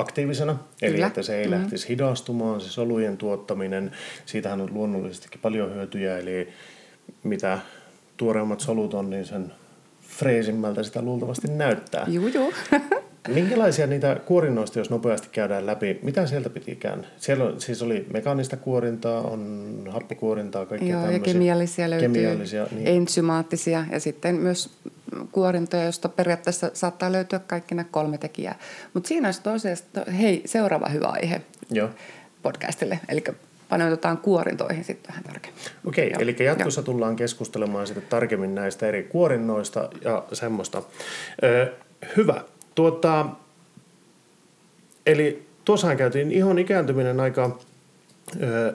aktiivisena, 0.00 0.58
eli 0.82 0.92
Kyllä. 0.92 1.06
että 1.06 1.22
se 1.22 1.38
ei 1.38 1.44
mm. 1.44 1.50
lähtisi 1.50 1.88
hidastumaan, 1.88 2.60
se 2.60 2.68
solujen 2.68 3.16
tuottaminen. 3.16 3.92
Siitähän 4.26 4.60
on 4.60 4.74
luonnollisestikin 4.74 5.40
paljon 5.40 5.74
hyötyjä, 5.74 6.18
eli 6.18 6.48
mitä 7.22 7.58
tuoreemmat 8.16 8.60
solut 8.60 8.94
on, 8.94 9.10
niin 9.10 9.24
sen 9.24 9.52
freesimmältä 10.08 10.82
sitä 10.82 11.02
luultavasti 11.02 11.48
näyttää. 11.48 12.06
Joo, 12.08 12.28
joo. 12.28 12.52
Minkälaisia 13.28 13.86
niitä 13.86 14.20
kuorinnoista, 14.26 14.78
jos 14.78 14.90
nopeasti 14.90 15.28
käydään 15.32 15.66
läpi, 15.66 15.98
mitä 16.02 16.26
sieltä 16.26 16.50
pitikään? 16.50 17.06
Siellä 17.16 17.44
on, 17.44 17.60
siis 17.60 17.82
oli 17.82 18.06
mekaanista 18.12 18.56
kuorintaa, 18.56 19.20
on 19.20 19.84
happokuorintaa, 19.90 20.66
kaikkea 20.66 20.88
Joo, 20.88 21.00
tämmöisiä. 21.00 21.28
ja 21.28 21.32
kemiallisia 21.32 21.90
löytyy, 21.90 22.08
kemiallisia, 22.08 22.66
niin. 22.70 22.86
ensymaattisia 22.86 23.84
ja 23.92 24.00
sitten 24.00 24.34
myös 24.34 24.70
kuorintoja, 25.32 25.84
josta 25.84 26.08
periaatteessa 26.08 26.70
saattaa 26.74 27.12
löytyä 27.12 27.38
kaikki 27.38 27.74
nämä 27.74 27.88
kolme 27.90 28.18
tekijää. 28.18 28.58
Mutta 28.94 29.08
siinä 29.08 29.28
olisi 29.28 29.42
toisesta, 29.42 30.04
hei, 30.18 30.42
seuraava 30.44 30.88
hyvä 30.88 31.06
aihe 31.06 31.40
Joo. 31.70 31.88
podcastille, 32.42 33.00
eli 33.08 33.24
paneudutaan 33.68 34.18
kuorintoihin 34.18 34.84
sitten 34.84 35.08
vähän 35.08 35.24
tarkemmin. 35.24 35.62
Okei, 35.86 36.08
okay, 36.08 36.22
eli 36.22 36.36
jatkossa 36.40 36.80
Joo. 36.80 36.84
tullaan 36.84 37.16
keskustelemaan 37.16 37.86
sitten 37.86 38.06
tarkemmin 38.08 38.54
näistä 38.54 38.86
eri 38.86 39.02
kuorinnoista 39.02 39.88
ja 40.04 40.24
semmoista. 40.32 40.82
Ö, 41.42 41.72
hyvä. 42.16 42.44
Tuota, 42.74 43.26
eli 45.06 45.46
tuossahan 45.64 45.96
käytiin 45.96 46.32
ihon 46.32 46.58
ikääntyminen 46.58 47.20
aika 47.20 47.58
ö, 48.42 48.74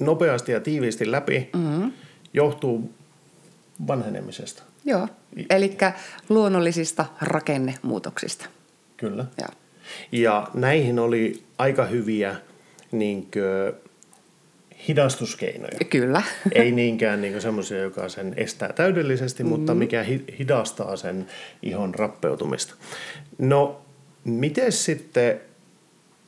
nopeasti 0.00 0.52
ja 0.52 0.60
tiiviisti 0.60 1.10
läpi. 1.10 1.50
Mm-hmm. 1.56 1.92
Johtuu 2.32 2.92
vanhenemisesta. 3.86 4.62
Joo, 4.84 5.08
eli 5.50 5.76
luonnollisista 6.28 7.06
rakennemuutoksista. 7.20 8.46
Kyllä. 8.96 9.24
Ja, 9.40 9.48
ja 10.12 10.48
näihin 10.54 10.98
oli 10.98 11.42
aika 11.58 11.84
hyviä 11.84 12.36
niinkö, 12.92 13.74
hidastuskeinoja. 14.88 15.78
Kyllä. 15.90 16.22
Ei 16.52 16.72
niinkään 16.72 17.20
niin 17.20 17.40
semmoisia, 17.40 17.78
joka 17.78 18.08
sen 18.08 18.34
estää 18.36 18.72
täydellisesti, 18.72 19.42
mm-hmm. 19.42 19.58
mutta 19.58 19.74
mikä 19.74 20.04
hidastaa 20.38 20.96
sen 20.96 21.26
ihon 21.62 21.94
rappeutumista. 21.94 22.74
No, 23.38 23.80
miten 24.24 24.72
sitten 24.72 25.40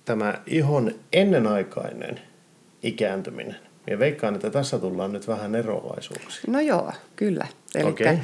tämä 0.05 0.35
ihon 0.47 0.95
ennenaikainen 1.13 2.21
ikääntyminen? 2.83 3.57
Ja 3.87 3.99
veikkaan, 3.99 4.35
että 4.35 4.51
tässä 4.51 4.79
tullaan 4.79 5.13
nyt 5.13 5.29
vähän 5.29 5.55
eroavaisuuksia. 5.55 6.45
No 6.47 6.61
joo, 6.61 6.93
kyllä. 7.17 7.47
Eli 7.75 7.89
okay. 7.89 8.19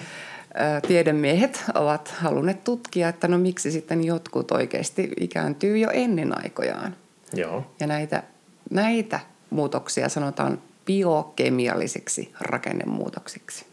tiedemiehet 0.87 1.65
ovat 1.75 2.09
halunneet 2.09 2.65
tutkia, 2.65 3.09
että 3.09 3.29
no 3.29 3.39
miksi 3.39 3.71
sitten 3.71 4.05
jotkut 4.05 4.51
oikeasti 4.51 5.11
ikääntyy 5.21 5.79
jo 5.79 5.91
ennen 5.93 6.45
aikojaan. 6.45 6.97
Joo. 7.35 7.67
Ja 7.81 7.87
näitä, 7.87 8.23
näitä 8.71 9.21
muutoksia 9.51 10.09
sanotaan 10.09 10.63
biokemiallisiksi 10.87 12.33
rakennemuutoksiksi. 12.41 13.67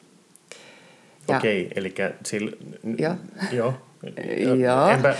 Okei, 1.28 1.72
eli 1.76 1.96
sillä... 2.26 2.52
Joo. 2.98 3.16
joo. 3.52 3.74
Joo. 4.58 4.88
Enpä 4.90 5.16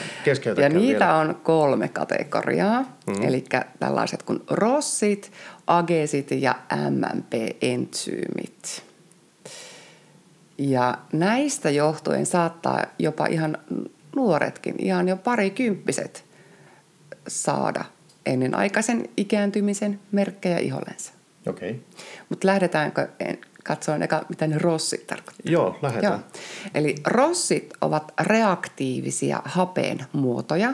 Ja 0.62 0.70
niitä 0.70 1.00
vielä. 1.00 1.16
on 1.16 1.40
kolme 1.44 1.88
kategoriaa, 1.88 2.82
mm. 2.82 3.24
eli 3.24 3.44
tällaiset 3.80 4.24
kuin 4.24 4.42
rossit, 4.50 5.32
agesit 5.68 6.32
ja 6.32 6.56
MMP-entsyymit. 6.90 8.84
Ja 10.58 10.98
näistä 11.14 11.70
johtuen 11.70 12.26
saattaa 12.26 12.84
jopa 13.00 13.26
ihan 13.26 13.58
nuoretkin, 14.16 14.76
ihan 14.80 15.08
jo 15.08 15.18
parikymppiset 15.18 16.26
saada 17.28 17.86
ennenaikaisen 18.26 19.10
ikääntymisen 19.18 20.00
merkkejä 20.12 20.58
ihollensa. 20.58 21.14
Okei. 21.48 21.72
Okay. 21.72 21.82
Mutta 22.30 22.48
lähdetäänkö 22.48 23.08
katsoa 23.64 23.96
eka, 23.96 24.26
mitä 24.30 24.48
ne 24.48 24.58
rossit 24.58 25.08
tarkoittaa? 25.08 25.52
Joo, 25.52 25.80
lähdetään. 25.82 26.14
Joo. 26.14 26.42
Eli 26.74 26.96
rossit 27.08 27.74
ovat 27.82 28.14
reaktiivisia 28.22 29.42
hapeen 29.46 30.06
muotoja 30.14 30.74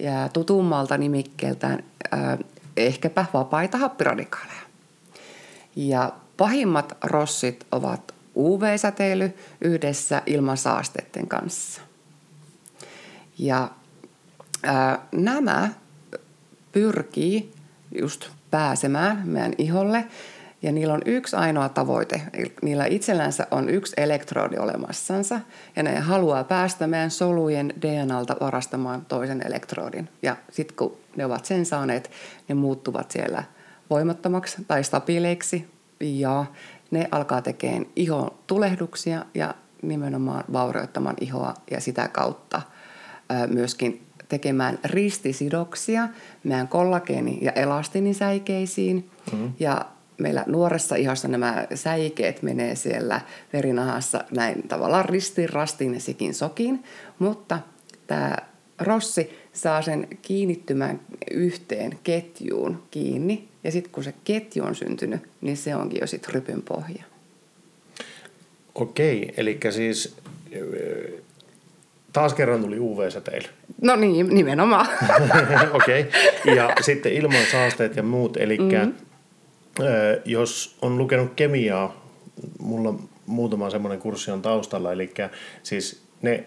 ja 0.00 0.28
tutummalta 0.32 0.98
nimikkeeltään 0.98 1.84
äh, 2.14 2.38
ehkäpä 2.76 3.24
vapaita 3.32 3.78
happiradikaaleja. 3.78 4.60
Ja 5.76 6.12
pahimmat 6.36 6.96
rossit 7.04 7.66
ovat 7.72 8.14
UV-säteily 8.36 9.32
yhdessä 9.60 10.22
ilmansaasteiden 10.26 11.28
kanssa. 11.28 11.80
Ja 13.38 13.70
ää, 14.62 14.98
nämä 15.12 15.68
pyrkii 16.72 17.52
just 17.98 18.28
pääsemään 18.50 19.22
meidän 19.24 19.52
iholle 19.58 20.04
ja 20.62 20.72
niillä 20.72 20.94
on 20.94 21.02
yksi 21.06 21.36
ainoa 21.36 21.68
tavoite. 21.68 22.22
Niillä 22.62 22.86
itsellänsä 22.86 23.46
on 23.50 23.68
yksi 23.68 23.94
elektrodi 23.96 24.56
olemassansa 24.56 25.40
ja 25.76 25.82
ne 25.82 25.98
haluaa 25.98 26.44
päästä 26.44 26.86
meidän 26.86 27.10
solujen 27.10 27.74
DNAlta 27.82 28.36
varastamaan 28.40 29.04
toisen 29.04 29.46
elektrodin. 29.46 30.08
Ja 30.22 30.36
sitten 30.50 30.76
kun 30.76 30.96
ne 31.16 31.24
ovat 31.24 31.44
sen 31.44 31.66
saaneet, 31.66 32.10
ne 32.48 32.54
muuttuvat 32.54 33.10
siellä 33.10 33.44
voimattomaksi 33.90 34.56
tai 34.68 34.84
stabiileiksi 34.84 35.68
ja 36.00 36.44
ne 36.90 37.08
alkaa 37.10 37.42
tekemään 37.42 37.86
ihon 37.96 38.30
tulehduksia 38.46 39.24
ja 39.34 39.54
nimenomaan 39.82 40.44
vaurioittamaan 40.52 41.16
ihoa 41.20 41.54
ja 41.70 41.80
sitä 41.80 42.08
kautta 42.08 42.62
myöskin 43.46 44.06
tekemään 44.28 44.78
ristisidoksia 44.84 46.08
meidän 46.44 46.68
kollageeni- 46.68 47.38
ja 47.42 47.52
elastinisäikeisiin. 47.52 49.10
Mm-hmm. 49.32 49.52
Ja 49.60 49.86
meillä 50.18 50.44
nuoressa 50.46 50.96
ihossa 50.96 51.28
nämä 51.28 51.66
säikeet 51.74 52.42
menee 52.42 52.74
siellä 52.74 53.20
verinahassa 53.52 54.24
näin 54.30 54.68
tavallaan 54.68 55.04
ristiin, 55.04 55.48
rastiin 55.48 55.94
ja 55.94 56.00
sikin 56.00 56.34
sokin, 56.34 56.84
mutta 57.18 57.58
tämä 58.06 58.36
rossi 58.78 59.38
saa 59.52 59.82
sen 59.82 60.08
kiinnittymään 60.22 61.00
yhteen 61.30 61.98
ketjuun 62.04 62.82
kiinni 62.90 63.49
ja 63.64 63.72
sitten 63.72 63.92
kun 63.92 64.04
se 64.04 64.14
ketju 64.24 64.64
on 64.64 64.74
syntynyt, 64.74 65.20
niin 65.40 65.56
se 65.56 65.76
onkin 65.76 66.00
jo 66.00 66.06
sitten 66.06 66.34
rypyn 66.34 66.62
pohja. 66.62 67.04
Okei, 68.74 69.34
eli 69.36 69.58
siis 69.70 70.16
taas 72.12 72.34
kerran 72.34 72.60
tuli 72.60 72.78
UV-säteily. 72.78 73.48
No 73.82 73.96
niin, 73.96 74.28
nimenomaan. 74.34 74.86
Okei, 75.72 76.00
okay. 76.00 76.54
ja 76.54 76.72
sitten 76.86 77.12
ilman 77.12 77.44
saasteet 77.52 77.96
ja 77.96 78.02
muut, 78.02 78.36
eli 78.36 78.58
mm-hmm. 78.58 78.94
jos 80.24 80.76
on 80.82 80.98
lukenut 80.98 81.32
kemiaa, 81.36 82.06
mulla 82.58 82.94
muutama 83.26 83.70
semmoinen 83.70 83.98
kurssi 83.98 84.30
on 84.30 84.42
taustalla, 84.42 84.92
eli 84.92 85.14
siis 85.62 86.02
ne, 86.22 86.44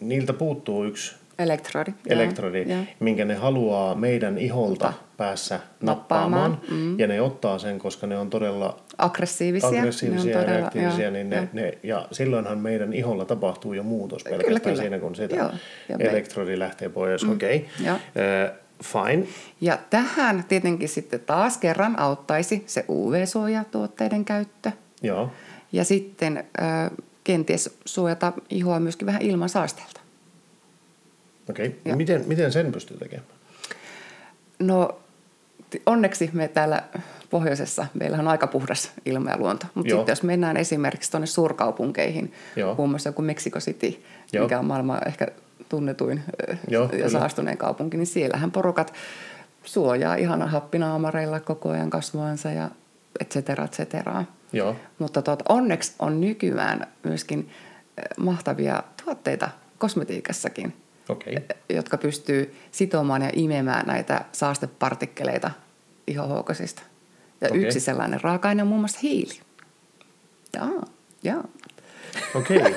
niiltä 0.00 0.32
puuttuu 0.32 0.84
yksi 0.84 1.19
Elektrodi. 1.40 1.92
Elektrodi, 2.06 2.64
joo, 2.68 2.84
minkä 3.00 3.24
ne 3.24 3.34
haluaa 3.34 3.94
meidän 3.94 4.38
iholta 4.38 4.88
Ota. 4.88 4.98
päässä 5.16 5.60
nappaamaan. 5.80 6.50
nappaamaan. 6.50 6.84
Mm. 6.84 6.98
Ja 6.98 7.06
ne 7.06 7.20
ottaa 7.20 7.58
sen, 7.58 7.78
koska 7.78 8.06
ne 8.06 8.18
on 8.18 8.30
todella 8.30 8.76
aggressiivisia, 8.98 9.68
aggressiivisia 9.68 10.38
ja 10.38 10.44
reaktiivisia. 10.46 11.04
Joo, 11.04 11.12
niin 11.12 11.30
ne, 11.30 11.48
ne, 11.52 11.78
ja 11.82 12.06
silloinhan 12.12 12.58
meidän 12.58 12.92
iholla 12.92 13.24
tapahtuu 13.24 13.72
jo 13.72 13.82
muutos 13.82 14.24
pelkästään 14.24 14.46
kyllä, 14.46 14.60
kyllä. 14.60 14.82
siinä, 14.82 14.98
kun 14.98 15.14
sitä 15.14 15.36
joo, 15.36 15.50
elektrodi 15.98 16.58
lähtee 16.58 16.88
pois. 16.88 17.24
Mm. 17.24 17.32
Okei, 17.32 17.68
okay. 17.80 17.98
fine. 18.84 19.26
Ja 19.60 19.78
tähän 19.90 20.44
tietenkin 20.48 20.88
sitten 20.88 21.20
taas 21.20 21.58
kerran 21.58 21.98
auttaisi 21.98 22.62
se 22.66 22.84
UV-suojatuotteiden 22.88 24.24
käyttö. 24.24 24.70
Joo. 25.02 25.30
Ja 25.72 25.84
sitten 25.84 26.36
äh, 26.36 26.90
kenties 27.24 27.78
suojata 27.84 28.32
ihoa 28.50 28.80
myöskin 28.80 29.06
vähän 29.06 29.22
ilman 29.22 29.48
saasteelta. 29.48 29.99
Okei. 31.50 31.66
Okay. 31.66 31.96
Miten, 31.96 32.24
miten 32.26 32.52
sen 32.52 32.72
pystyy 32.72 32.98
tekemään? 32.98 33.28
No 34.58 34.98
onneksi 35.86 36.30
me 36.32 36.48
täällä 36.48 36.82
pohjoisessa, 37.30 37.86
meillähän 37.94 38.26
on 38.26 38.30
aika 38.30 38.46
puhdas 38.46 38.92
ilma 39.06 39.30
ja 39.30 39.38
luonto. 39.38 39.66
Mutta 39.74 39.90
sitten 39.90 40.12
jos 40.12 40.22
mennään 40.22 40.56
esimerkiksi 40.56 41.10
tuonne 41.10 41.26
suurkaupunkeihin, 41.26 42.32
Joo. 42.56 42.74
muun 42.74 42.90
muassa 42.90 43.08
joku 43.08 43.22
Mexico 43.22 43.58
City, 43.58 44.02
Joo. 44.32 44.44
mikä 44.44 44.58
on 44.58 44.64
maailman 44.64 45.00
ehkä 45.06 45.26
tunnetuin 45.68 46.22
Joo, 46.68 46.82
ja 46.82 46.88
kyllä. 46.88 47.08
saastuneen 47.08 47.58
kaupunki, 47.58 47.96
niin 47.96 48.06
siellähän 48.06 48.50
porukat 48.50 48.92
suojaa 49.64 50.14
ihana 50.14 50.46
happinaamareilla 50.46 51.40
koko 51.40 51.68
ajan 51.68 51.90
kasvoansa 51.90 52.50
ja 52.50 52.70
et 53.20 53.30
cetera, 53.30 53.64
et 53.64 53.72
cetera. 53.72 54.24
Joo. 54.52 54.76
Mutta 54.98 55.22
tuota, 55.22 55.44
onneksi 55.48 55.92
on 55.98 56.20
nykyään 56.20 56.86
myöskin 57.04 57.50
mahtavia 58.18 58.82
tuotteita 59.04 59.48
kosmetiikassakin, 59.78 60.74
okay. 61.10 61.34
jotka 61.68 61.98
pystyy 61.98 62.54
sitomaan 62.72 63.22
ja 63.22 63.30
imemään 63.32 63.86
näitä 63.86 64.24
saastepartikkeleita 64.32 65.50
ihohuokosista. 66.06 66.82
Ja 67.40 67.48
okay. 67.48 67.62
yksi 67.62 67.80
sellainen 67.80 68.20
raaka-aine 68.20 68.62
on 68.62 68.68
muun 68.68 68.80
muassa 68.80 68.98
hiili. 69.02 69.40
Jaa, 70.54 70.86
jaa. 71.22 71.48
Okei. 72.34 72.60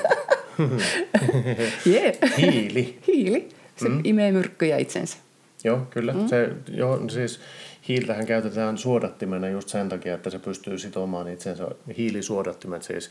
Okay. 0.59 1.67
yeah. 1.87 2.13
Hiili. 2.37 2.99
Hiili. 3.07 3.49
Se 3.75 3.89
mm. 3.89 4.01
imee 4.03 4.31
myrkkyjä 4.31 4.77
itsensä. 4.77 5.17
Joo, 5.63 5.87
kyllä. 5.89 6.13
Mm. 6.13 6.27
Se, 6.27 6.49
joo, 6.67 7.09
siis 7.09 7.39
hiiltähän 7.87 8.25
käytetään 8.25 8.77
suodattimena 8.77 9.49
just 9.49 9.69
sen 9.69 9.89
takia, 9.89 10.15
että 10.15 10.29
se 10.29 10.39
pystyy 10.39 10.77
sitomaan 10.77 11.27
itsensä. 11.27 11.67
Hiilisuodattimet 11.97 12.83
siis 12.83 13.09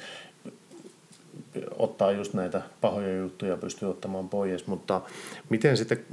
ottaa 1.82 2.12
just 2.12 2.34
näitä 2.34 2.62
pahoja 2.80 3.16
juttuja 3.16 3.56
pystyy 3.56 3.90
ottamaan 3.90 4.28
pois, 4.28 4.66
mutta 4.66 5.00
miten 5.48 5.76
sitten, 5.76 6.04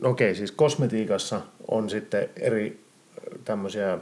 no 0.00 0.10
okei 0.10 0.34
siis 0.34 0.52
kosmetiikassa 0.52 1.40
on 1.68 1.90
sitten 1.90 2.28
eri 2.36 2.84
tämmöisiä 3.44 3.98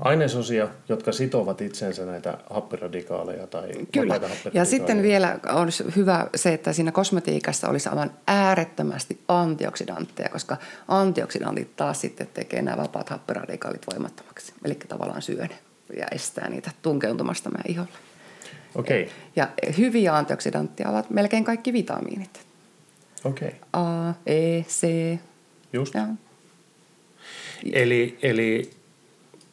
ainesosia, 0.00 0.68
jotka 0.88 1.12
sitovat 1.12 1.60
itsensä 1.60 2.06
näitä 2.06 2.38
happiradikaaleja 2.50 3.46
tai 3.46 3.68
Kyllä. 3.92 4.20
Ja 4.52 4.64
sitten 4.64 5.02
vielä 5.02 5.38
on 5.48 5.68
hyvä 5.96 6.26
se, 6.34 6.54
että 6.54 6.72
siinä 6.72 6.92
kosmetiikassa 6.92 7.68
olisi 7.68 7.88
aivan 7.88 8.10
äärettömästi 8.26 9.20
antioksidantteja, 9.28 10.28
koska 10.28 10.56
antioksidantit 10.88 11.76
taas 11.76 12.00
sitten 12.00 12.28
tekee 12.34 12.62
nämä 12.62 12.76
vapaat 12.76 13.08
happiradikaalit 13.08 13.86
voimattomaksi. 13.90 14.52
Eli 14.64 14.74
tavallaan 14.74 15.22
syö 15.22 15.42
ne 15.42 15.58
ja 15.96 16.06
estää 16.12 16.48
niitä 16.48 16.70
tunkeutumasta 16.82 17.50
meidän 17.50 17.70
iholle. 17.72 18.13
Okay. 18.74 19.06
Ja 19.36 19.48
hyviä 19.78 20.16
antioksidantteja 20.16 20.90
ovat 20.90 21.10
melkein 21.10 21.44
kaikki 21.44 21.72
vitamiinit. 21.72 22.40
Okay. 23.24 23.50
A, 23.72 24.10
E, 24.26 24.62
C. 24.62 24.86
Just. 25.72 25.94
Ja. 25.94 26.06
Eli, 27.72 28.18
eli 28.22 28.70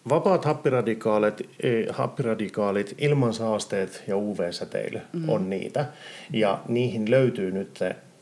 vapaat 0.09 0.45
happiradikaalit, 0.45 1.41
e, 1.63 1.85
happiradikaalit, 1.89 2.95
ilmansaasteet 2.97 4.03
ja 4.07 4.17
UV-säteily 4.17 5.01
mm-hmm. 5.13 5.29
on 5.29 5.49
niitä. 5.49 5.85
Ja 6.33 6.61
niihin 6.67 7.11
löytyy 7.11 7.51
nyt 7.51 7.79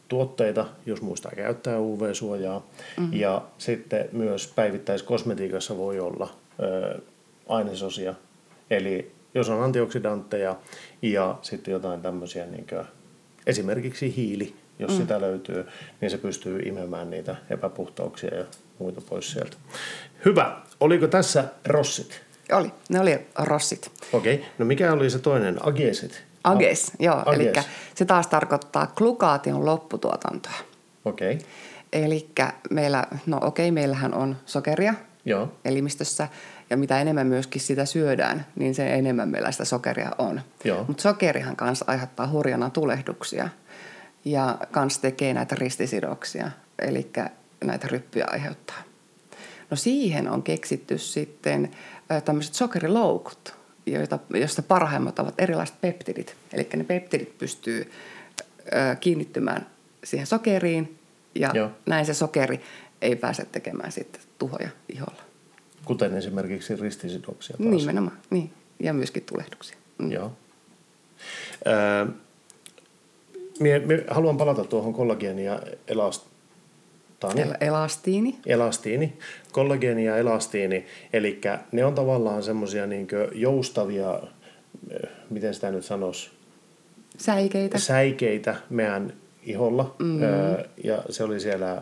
tuotteita, 0.08 0.66
jos 0.86 1.02
muistaa 1.02 1.32
käyttää 1.36 1.80
UV-suojaa. 1.80 2.66
Mm-hmm. 2.98 3.14
Ja 3.14 3.42
sitten 3.58 4.10
myös 4.12 4.54
päivittäiskosmetiikassa 4.56 5.78
voi 5.78 6.00
olla 6.00 6.34
ö, 6.60 7.00
ainesosia. 7.48 8.14
Eli 8.70 9.12
jos 9.34 9.50
on 9.50 9.64
antioksidantteja 9.64 10.56
ja 11.02 11.40
sitten 11.42 11.72
jotain 11.72 12.02
tämmöisiä, 12.02 12.46
niin 12.46 12.68
kuin, 12.70 12.86
esimerkiksi 13.48 14.16
hiili, 14.16 14.56
jos 14.80 14.92
mm. 14.92 14.98
sitä 14.98 15.22
löytyy, 15.22 15.66
niin 16.02 16.12
se 16.12 16.18
pystyy 16.18 16.60
imemään 16.60 17.10
niitä 17.10 17.36
epäpuhtauksia 17.50 18.36
ja 18.36 18.46
muita 18.80 19.02
pois 19.10 19.32
sieltä. 19.32 19.58
Hyvä. 20.26 20.58
Oliko 20.80 21.08
tässä 21.08 21.44
rossit? 21.66 22.22
Oli. 22.52 22.72
Ne 22.90 23.00
oli 23.00 23.28
rossit. 23.40 23.92
Okei. 24.14 24.36
Okay. 24.36 24.48
No 24.58 24.66
mikä 24.66 24.94
oli 24.94 25.10
se 25.10 25.20
toinen? 25.20 25.68
Agesit? 25.68 26.24
Ages, 26.44 26.90
A- 26.90 27.04
joo. 27.04 27.24
Ages. 27.26 27.40
Eli 27.40 27.66
se 27.96 28.06
taas 28.06 28.28
tarkoittaa 28.28 28.92
glukaation 28.96 29.66
lopputuotantoa. 29.66 30.54
Okei. 31.06 31.34
Okay. 31.34 31.48
Eli 31.94 32.30
meillä, 32.70 33.08
no 33.26 33.38
okei, 33.38 33.66
okay, 33.66 33.72
meillähän 33.72 34.14
on 34.14 34.38
sokeria 34.46 34.94
Joo. 35.26 35.52
elimistössä 35.66 36.28
ja 36.70 36.78
mitä 36.78 37.02
enemmän 37.02 37.28
myöskin 37.28 37.62
sitä 37.62 37.86
syödään, 37.86 38.46
niin 38.56 38.76
se 38.76 38.94
enemmän 38.94 39.30
meillä 39.30 39.52
sitä 39.52 39.66
sokeria 39.66 40.12
on. 40.18 40.42
Mutta 40.88 41.02
sokerihan 41.02 41.56
kanssa 41.56 41.86
aiheuttaa 41.88 42.28
hurjana 42.28 42.70
tulehduksia 42.70 43.50
ja 44.26 44.58
kans 44.72 45.00
tekee 45.00 45.34
näitä 45.34 45.56
ristisidoksia, 45.56 46.52
eli 46.80 47.12
näitä 47.64 47.88
ryppyjä 47.88 48.26
aiheuttaa. 48.32 48.84
No 49.70 49.78
siihen 49.78 50.30
on 50.30 50.44
keksitty 50.44 50.98
sitten 50.98 51.72
tämmöiset 52.26 52.54
sokeriloukut, 52.54 53.56
joita, 53.86 54.20
joista 54.34 54.62
parhaimmat 54.62 55.20
ovat 55.20 55.34
erilaiset 55.38 55.82
peptidit. 55.82 56.36
Eli 56.54 56.70
ne 56.76 56.84
peptidit 56.84 57.38
pystyy 57.38 57.92
kiinnittymään 59.00 59.66
siihen 60.04 60.28
sokeriin 60.28 61.00
ja 61.36 61.52
Joo. 61.54 61.70
näin 61.86 62.06
se 62.06 62.14
sokeri 62.14 62.62
ei 63.02 63.16
pääse 63.16 63.46
tekemään 63.52 63.92
sitten 63.92 64.22
tuhoja 64.40 64.70
iholla. 64.90 65.29
Kuten 65.90 66.18
esimerkiksi 66.18 66.76
ristisidoksia 66.76 67.58
taas. 67.58 67.70
Nimenomaan, 67.70 68.18
niin. 68.30 68.52
Ja 68.80 68.94
myöskin 68.94 69.24
tulehduksia. 69.24 69.78
Mm. 69.98 70.12
Joo. 70.12 70.32
Öö, 71.68 72.06
mie, 73.60 73.80
mie 73.80 74.06
haluan 74.08 74.38
palata 74.38 74.64
tuohon 74.64 74.94
kollageeni 74.94 75.46
ja 75.46 75.62
elastiini. 75.88 77.42
El- 77.42 77.56
elastiini. 77.62 78.40
Elastiini. 78.46 79.18
Kollageeni 79.52 80.06
ja 80.06 80.18
elastiini. 80.18 80.86
Eli 81.14 81.42
ne 81.72 81.86
on 81.86 81.96
tavallaan 81.96 82.44
semmoisia 82.44 82.88
niin 82.88 83.08
joustavia, 83.34 84.22
miten 85.30 85.54
sitä 85.54 85.72
nyt 85.72 85.86
sanoisi? 85.86 86.30
Säikeitä. 87.18 87.80
Säikeitä 87.80 88.56
meidän 88.70 89.14
iholla. 89.44 89.96
Mm-hmm. 90.00 90.24
Öö, 90.24 90.64
ja 90.84 91.04
se 91.10 91.24
oli 91.24 91.40
siellä 91.40 91.82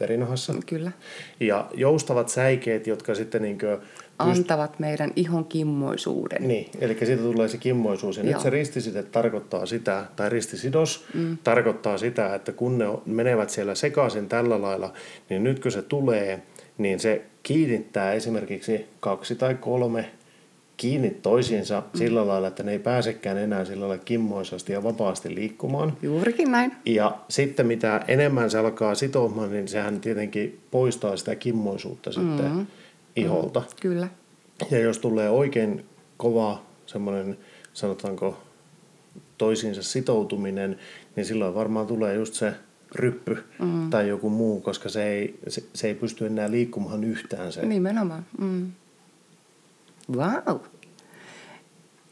verinahassa. 0.00 0.54
Kyllä. 0.66 0.92
Ja 1.40 1.68
joustavat 1.74 2.28
säikeet, 2.28 2.86
jotka 2.86 3.14
sitten 3.14 3.42
niin 3.42 3.58
kuin 3.58 3.78
Antavat 4.18 4.72
pyst- 4.72 4.78
meidän 4.78 5.12
ihon 5.16 5.44
kimmoisuuden. 5.44 6.48
Niin, 6.48 6.70
eli 6.80 6.96
siitä 7.04 7.22
tulee 7.22 7.48
se 7.48 7.58
kimmoisuus. 7.58 8.16
Ja 8.16 8.22
Joo. 8.22 8.32
nyt 8.32 8.42
se 8.42 8.50
ristiside 8.50 9.02
tarkoittaa 9.02 9.66
sitä, 9.66 10.04
tai 10.16 10.30
ristisidos 10.30 11.04
mm. 11.14 11.38
tarkoittaa 11.44 11.98
sitä, 11.98 12.34
että 12.34 12.52
kun 12.52 12.78
ne 12.78 12.84
menevät 13.06 13.50
siellä 13.50 13.74
sekaisin 13.74 14.28
tällä 14.28 14.62
lailla, 14.62 14.92
niin 15.30 15.44
nyt 15.44 15.60
kun 15.60 15.72
se 15.72 15.82
tulee, 15.82 16.42
niin 16.78 17.00
se 17.00 17.22
kiinnittää 17.42 18.12
esimerkiksi 18.12 18.86
kaksi 19.00 19.34
tai 19.34 19.54
kolme 19.54 20.10
kiinni 20.76 21.10
toisiinsa 21.10 21.80
mm. 21.80 21.98
sillä 21.98 22.26
lailla, 22.26 22.48
että 22.48 22.62
ne 22.62 22.72
ei 22.72 22.78
pääsekään 22.78 23.38
enää 23.38 23.64
sillä 23.64 23.88
lailla 23.88 24.04
kimmoisasti 24.04 24.72
ja 24.72 24.82
vapaasti 24.82 25.34
liikkumaan. 25.34 25.96
Juurikin 26.02 26.52
näin. 26.52 26.72
Ja 26.86 27.18
sitten 27.28 27.66
mitä 27.66 28.04
enemmän 28.08 28.50
se 28.50 28.58
alkaa 28.58 28.94
sitomaan, 28.94 29.50
niin 29.50 29.68
sehän 29.68 30.00
tietenkin 30.00 30.60
poistaa 30.70 31.16
sitä 31.16 31.34
kimmoisuutta 31.34 32.12
sitten 32.12 32.52
mm. 32.52 32.66
iholta. 33.16 33.60
Mm. 33.60 33.66
Kyllä. 33.80 34.08
Ja 34.70 34.78
jos 34.78 34.98
tulee 34.98 35.30
oikein 35.30 35.84
kova 36.16 36.62
semmoinen, 36.86 37.38
sanotaanko, 37.72 38.38
toisiinsa 39.38 39.82
sitoutuminen, 39.82 40.78
niin 41.16 41.26
silloin 41.26 41.54
varmaan 41.54 41.86
tulee 41.86 42.14
just 42.14 42.34
se 42.34 42.52
ryppy 42.94 43.44
mm. 43.58 43.90
tai 43.90 44.08
joku 44.08 44.30
muu, 44.30 44.60
koska 44.60 44.88
se 44.88 45.08
ei, 45.08 45.38
se, 45.48 45.64
se 45.74 45.86
ei 45.86 45.94
pysty 45.94 46.26
enää 46.26 46.50
liikkumaan 46.50 47.04
yhtään 47.04 47.52
se. 47.52 47.66
Nimenomaan. 47.66 48.26
Mm. 48.38 48.72
Wow. 50.14 50.60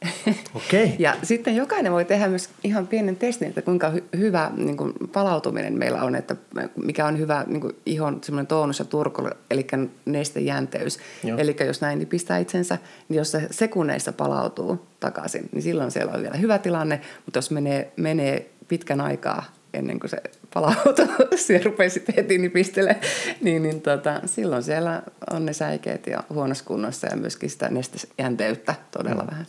Okay. 0.54 0.88
ja 0.98 1.16
sitten 1.22 1.56
jokainen 1.56 1.92
voi 1.92 2.04
tehdä 2.04 2.28
myös 2.28 2.50
ihan 2.64 2.86
pienen 2.86 3.16
testin, 3.16 3.48
että 3.48 3.62
kuinka 3.62 3.90
hy- 3.90 4.18
hyvä 4.18 4.50
niin 4.56 4.76
kuin 4.76 4.92
palautuminen 5.12 5.78
meillä 5.78 6.02
on, 6.02 6.14
että 6.14 6.36
mikä 6.84 7.06
on 7.06 7.18
hyvä 7.18 7.44
niin 7.46 7.60
kuin 7.60 7.76
ihon 7.86 8.18
semmoinen 8.22 8.46
tonus 8.46 8.78
ja 8.78 8.84
turku, 8.84 9.28
eli 9.50 9.66
nestejänteys. 10.04 10.98
Eli 11.38 11.56
jos 11.66 11.80
näin 11.80 11.98
niin 11.98 12.08
pistää 12.08 12.38
itsensä, 12.38 12.78
niin 13.08 13.18
jos 13.18 13.30
se 13.30 13.48
sekunneissa 13.50 14.12
palautuu 14.12 14.86
takaisin, 15.00 15.48
niin 15.52 15.62
silloin 15.62 15.90
siellä 15.90 16.12
on 16.12 16.22
vielä 16.22 16.36
hyvä 16.36 16.58
tilanne, 16.58 17.00
mutta 17.24 17.38
jos 17.38 17.50
menee, 17.50 17.92
menee 17.96 18.50
pitkän 18.68 19.00
aikaa 19.00 19.44
ennen 19.74 20.00
kuin 20.00 20.10
se 20.10 20.22
palautuu, 20.54 21.06
se 21.36 21.60
rupeaa 21.64 21.90
sitten 21.90 22.14
heti 22.14 22.38
nipistele, 22.38 22.96
niin, 23.40 23.62
niin 23.62 23.80
tota, 23.80 24.20
silloin 24.26 24.62
siellä 24.62 25.02
on 25.30 25.46
ne 25.46 25.52
säikeet 25.52 26.06
ja 26.06 26.22
huonossa 26.30 26.64
kunnossa 26.64 27.06
ja 27.06 27.16
myöskin 27.16 27.50
sitä 27.50 27.68
nestejänteyttä 27.68 28.74
todella 28.90 29.22
mm. 29.22 29.30
vähän. 29.30 29.46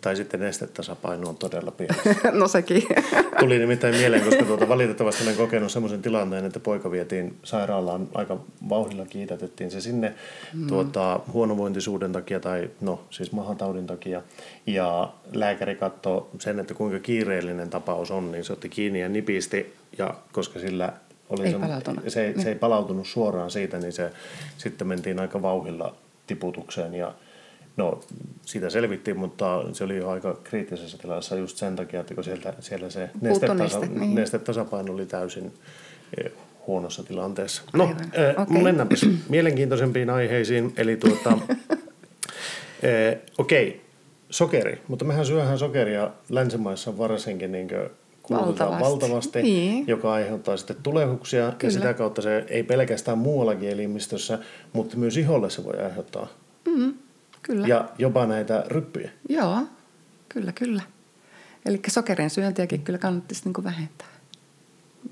Tai 0.00 0.16
sitten 0.16 0.40
nestetasapaino 0.40 1.28
on 1.28 1.36
todella 1.36 1.70
pieni. 1.70 1.94
no 2.40 2.48
sekin. 2.48 2.82
Tuli 3.40 3.58
nimittäin 3.58 3.96
mieleen, 3.96 4.24
koska 4.24 4.44
tuota, 4.44 4.68
valitettavasti 4.68 5.24
olen 5.24 5.36
kokenut 5.36 5.72
sellaisen 5.72 6.02
tilanteen, 6.02 6.44
että 6.44 6.60
poika 6.60 6.90
vietiin 6.90 7.36
sairaalaan 7.44 8.08
aika 8.14 8.40
vauhdilla 8.68 9.06
kiitätettiin 9.06 9.70
se 9.70 9.80
sinne 9.80 10.14
mm. 10.54 10.66
tuota, 10.66 11.20
huonovointisuuden 11.32 12.12
takia 12.12 12.40
tai 12.40 12.70
no 12.80 13.00
siis 13.10 13.32
mahataudin 13.32 13.86
takia. 13.86 14.22
Ja 14.66 15.12
lääkäri 15.32 15.74
katsoi 15.74 16.26
sen, 16.38 16.58
että 16.58 16.74
kuinka 16.74 16.98
kiireellinen 16.98 17.70
tapaus 17.70 18.10
on, 18.10 18.32
niin 18.32 18.44
se 18.44 18.52
otti 18.52 18.68
kiinni 18.68 19.00
ja 19.00 19.08
nipisti. 19.08 19.74
Ja 19.98 20.14
koska 20.32 20.58
sillä 20.60 20.92
oli 21.28 21.44
ei 21.46 21.52
se, 21.52 22.10
se, 22.10 22.26
ei, 22.26 22.40
se 22.40 22.48
ei 22.48 22.54
palautunut 22.54 23.06
suoraan 23.06 23.50
siitä, 23.50 23.78
niin 23.78 23.92
se 23.92 24.10
sitten 24.58 24.86
mentiin 24.88 25.20
aika 25.20 25.42
vauhilla 25.42 25.94
tiputukseen 26.26 26.94
ja 26.94 27.14
No, 27.76 28.00
siitä 28.42 28.70
selvittiin, 28.70 29.18
mutta 29.18 29.64
se 29.72 29.84
oli 29.84 29.96
jo 29.96 30.08
aika 30.08 30.40
kriittisessä 30.44 30.98
tilassa 30.98 31.36
just 31.36 31.56
sen 31.56 31.76
takia, 31.76 32.00
että 32.00 32.14
kun 32.14 32.24
sieltä, 32.24 32.54
siellä 32.60 32.90
se 32.90 33.10
nestetasa, 33.20 33.80
neste, 33.80 33.98
niin. 33.98 34.14
nestetasapaino 34.14 34.94
oli 34.94 35.06
täysin 35.06 35.52
eh, 36.18 36.32
huonossa 36.66 37.02
tilanteessa. 37.02 37.62
No, 37.72 37.84
äh, 37.84 38.42
okay. 38.42 38.62
mennäänpäs 38.62 39.06
mielenkiintoisempiin 39.28 40.10
aiheisiin. 40.10 40.72
Eli 40.76 40.96
tuota, 40.96 41.30
äh, 41.30 41.38
okei, 43.38 43.68
okay, 43.68 43.80
sokeri. 44.30 44.82
Mutta 44.88 45.04
mehän 45.04 45.26
syöhän 45.26 45.58
sokeria 45.58 46.10
länsimaissa 46.28 46.98
varsinkin 46.98 47.52
niin 47.52 47.68
valtavasti, 48.30 48.84
valtavasti 48.84 49.42
niin. 49.42 49.84
joka 49.86 50.12
aiheuttaa 50.12 50.56
sitten 50.56 50.76
tulehuksia. 50.82 51.42
Kyllä. 51.44 51.56
Ja 51.62 51.70
sitä 51.70 51.94
kautta 51.94 52.22
se 52.22 52.44
ei 52.48 52.62
pelkästään 52.62 53.18
muuallakin 53.18 53.68
elimistössä, 53.68 54.38
mutta 54.72 54.96
myös 54.96 55.16
iholle 55.16 55.50
se 55.50 55.64
voi 55.64 55.78
aiheuttaa 55.78 56.28
mm. 56.68 56.94
Kyllä. 57.46 57.66
Ja 57.66 57.88
jopa 57.98 58.26
näitä 58.26 58.64
ryppyjä. 58.68 59.10
Joo, 59.28 59.58
kyllä, 60.28 60.52
kyllä. 60.52 60.82
Eli 61.66 61.80
sokerin 61.88 62.30
syöntiäkin 62.30 62.82
kyllä 62.82 62.98
kannattaisi 62.98 63.42
niin 63.44 63.64
vähentää. 63.64 64.08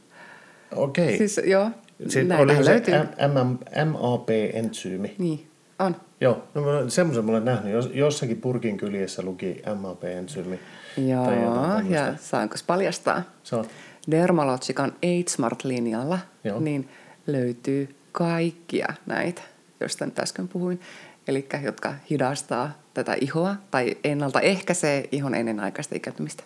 Okei. 0.76 1.04
Okay. 1.04 1.16
Siis 1.16 1.40
joo, 1.44 1.70
siis 2.08 2.26
oli 2.38 2.64
se 2.64 2.82
MAP-entsyymi. 3.84 5.14
Niin, 5.18 5.46
on. 5.78 5.96
Joo, 6.20 6.42
no 6.54 6.90
semmoisen 6.90 7.30
olen 7.30 7.44
nähnyt. 7.44 7.94
Jossakin 7.94 8.40
purkin 8.40 8.76
kyljessä 8.76 9.22
luki 9.22 9.62
MAP-entsyymi. 9.80 10.58
Joo, 10.96 11.32
ja 11.88 12.14
saanko 12.20 12.56
paljastaa? 12.66 13.22
Saat. 13.42 13.68
Dermalogican 14.10 14.92
AidSmart-linjalla 15.02 16.18
niin 16.60 16.88
löytyy 17.26 17.88
kaikkia 18.12 18.88
näitä, 19.06 19.42
joista 19.80 20.04
nyt 20.04 20.18
äsken 20.18 20.48
puhuin. 20.48 20.80
Eli 21.28 21.48
jotka 21.62 21.94
hidastaa 22.10 22.78
tätä 22.94 23.16
ihoa 23.20 23.56
tai 23.70 23.96
ennaltaehkäisee 24.04 25.08
ihon 25.12 25.34
ennenaikaista 25.34 25.96
ikääntymistä. 25.96 26.44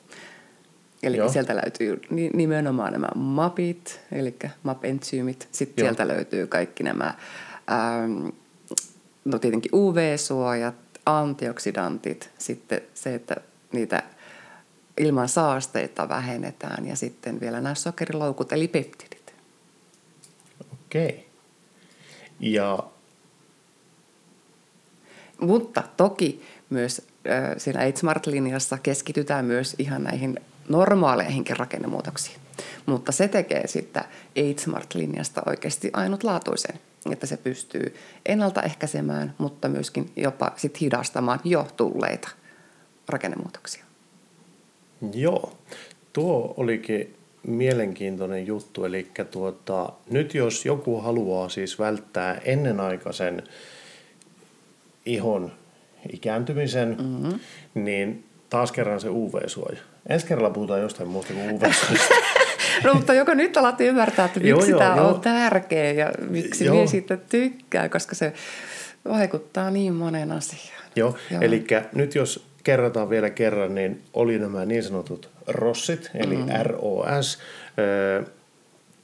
Eli 1.02 1.16
Joo. 1.16 1.28
sieltä 1.28 1.56
löytyy 1.56 2.00
nimenomaan 2.34 2.92
nämä 2.92 3.08
MAPit, 3.14 4.00
eli 4.12 4.36
MAP-entsyymit. 4.62 5.48
Sitten 5.52 5.82
Joo. 5.82 5.86
sieltä 5.86 6.08
löytyy 6.08 6.46
kaikki 6.46 6.82
nämä, 6.82 7.14
ähm, 7.70 8.28
no 9.24 9.38
tietenkin 9.38 9.74
UV-suojat, 9.74 10.74
antioksidantit, 11.06 12.30
sitten 12.38 12.80
se, 12.94 13.14
että 13.14 13.36
niitä 13.72 14.02
ilman 14.98 15.28
saasteita 15.28 16.08
vähennetään 16.08 16.86
ja 16.86 16.96
sitten 16.96 17.40
vielä 17.40 17.60
nämä 17.60 17.74
sokeriloukut 17.74 18.52
eli 18.52 18.68
peptidit. 18.68 19.34
Okei. 20.72 21.26
Ja... 22.40 22.78
Mutta 25.40 25.82
toki 25.96 26.42
myös 26.70 27.02
äh, 27.30 27.54
siinä 27.56 27.80
AidSmart-linjassa 27.80 28.78
keskitytään 28.82 29.44
myös 29.44 29.74
ihan 29.78 30.04
näihin 30.04 30.40
normaaleihinkin 30.68 31.56
rakennemuutoksiin. 31.56 32.36
Mutta 32.86 33.12
se 33.12 33.28
tekee 33.28 33.66
sitten 33.66 34.04
AidSmart-linjasta 34.36 35.42
oikeasti 35.46 35.90
ainutlaatuisen, 35.92 36.80
että 37.10 37.26
se 37.26 37.36
pystyy 37.36 37.94
ennaltaehkäisemään, 38.26 39.34
mutta 39.38 39.68
myöskin 39.68 40.10
jopa 40.16 40.52
sit 40.56 40.80
hidastamaan 40.80 41.40
jo 41.44 41.66
tulleita 41.76 42.28
rakennemuutoksia. 43.08 43.84
Joo, 45.14 45.52
tuo 46.12 46.54
olikin 46.56 47.16
mielenkiintoinen 47.46 48.46
juttu. 48.46 48.84
Eli 48.84 49.10
tuota, 49.30 49.92
nyt 50.10 50.34
jos 50.34 50.64
joku 50.64 51.00
haluaa 51.00 51.48
siis 51.48 51.78
välttää 51.78 52.40
ennenaikaisen 52.44 53.42
ihon 55.06 55.52
ikääntymisen, 56.12 56.96
mm-hmm. 57.00 57.40
niin 57.74 58.24
taas 58.50 58.72
kerran 58.72 59.00
se 59.00 59.08
UV-suoja. 59.08 59.80
Ensi 60.08 60.26
kerralla 60.26 60.50
puhutaan 60.50 60.80
jostain 60.80 61.08
muusta 61.08 61.32
kuin 61.32 61.50
uv 61.50 61.62
No 62.84 62.94
mutta 62.94 63.14
joko 63.14 63.34
nyt 63.34 63.56
alat 63.56 63.80
ymmärtää, 63.80 64.24
että 64.24 64.40
miksi 64.40 64.70
joo, 64.70 64.78
tämä 64.78 64.96
joo, 64.96 65.08
on 65.08 65.20
tärkeä 65.20 65.92
ja 65.92 66.12
miksi 66.28 66.64
joo. 66.64 66.74
minä 66.74 66.86
siitä 66.86 67.16
tykkää, 67.16 67.88
koska 67.88 68.14
se 68.14 68.32
vaikuttaa 69.08 69.70
niin 69.70 69.94
monen 69.94 70.32
asiaan. 70.32 70.84
Joo, 70.96 71.16
joo. 71.30 71.42
eli 71.42 71.66
nyt 71.94 72.14
jos 72.14 72.46
kerrataan 72.64 73.10
vielä 73.10 73.30
kerran, 73.30 73.74
niin 73.74 74.02
oli 74.14 74.38
nämä 74.38 74.64
niin 74.64 74.82
sanotut 74.82 75.30
ROSsit, 75.46 76.10
eli 76.14 76.36
mm. 76.36 76.46
ROS, 76.62 77.38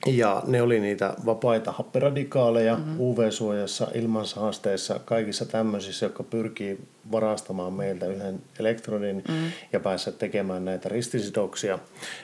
Ja 0.06 0.42
ne 0.46 0.62
oli 0.62 0.80
niitä 0.80 1.14
vapaita 1.26 1.72
happiradikaaleja 1.72 2.76
mm-hmm. 2.76 3.00
UV-suojassa, 3.00 3.88
ilmansaasteissa, 3.94 5.00
kaikissa 5.04 5.46
tämmöisissä, 5.46 6.06
jotka 6.06 6.22
pyrkii 6.22 6.80
varastamaan 7.12 7.72
meiltä 7.72 8.06
yhden 8.06 8.40
elektrodin 8.58 9.16
mm-hmm. 9.28 9.50
ja 9.72 9.80
päässä 9.80 10.12
tekemään 10.12 10.64
näitä 10.64 10.88
ristisidoksia. 10.88 11.78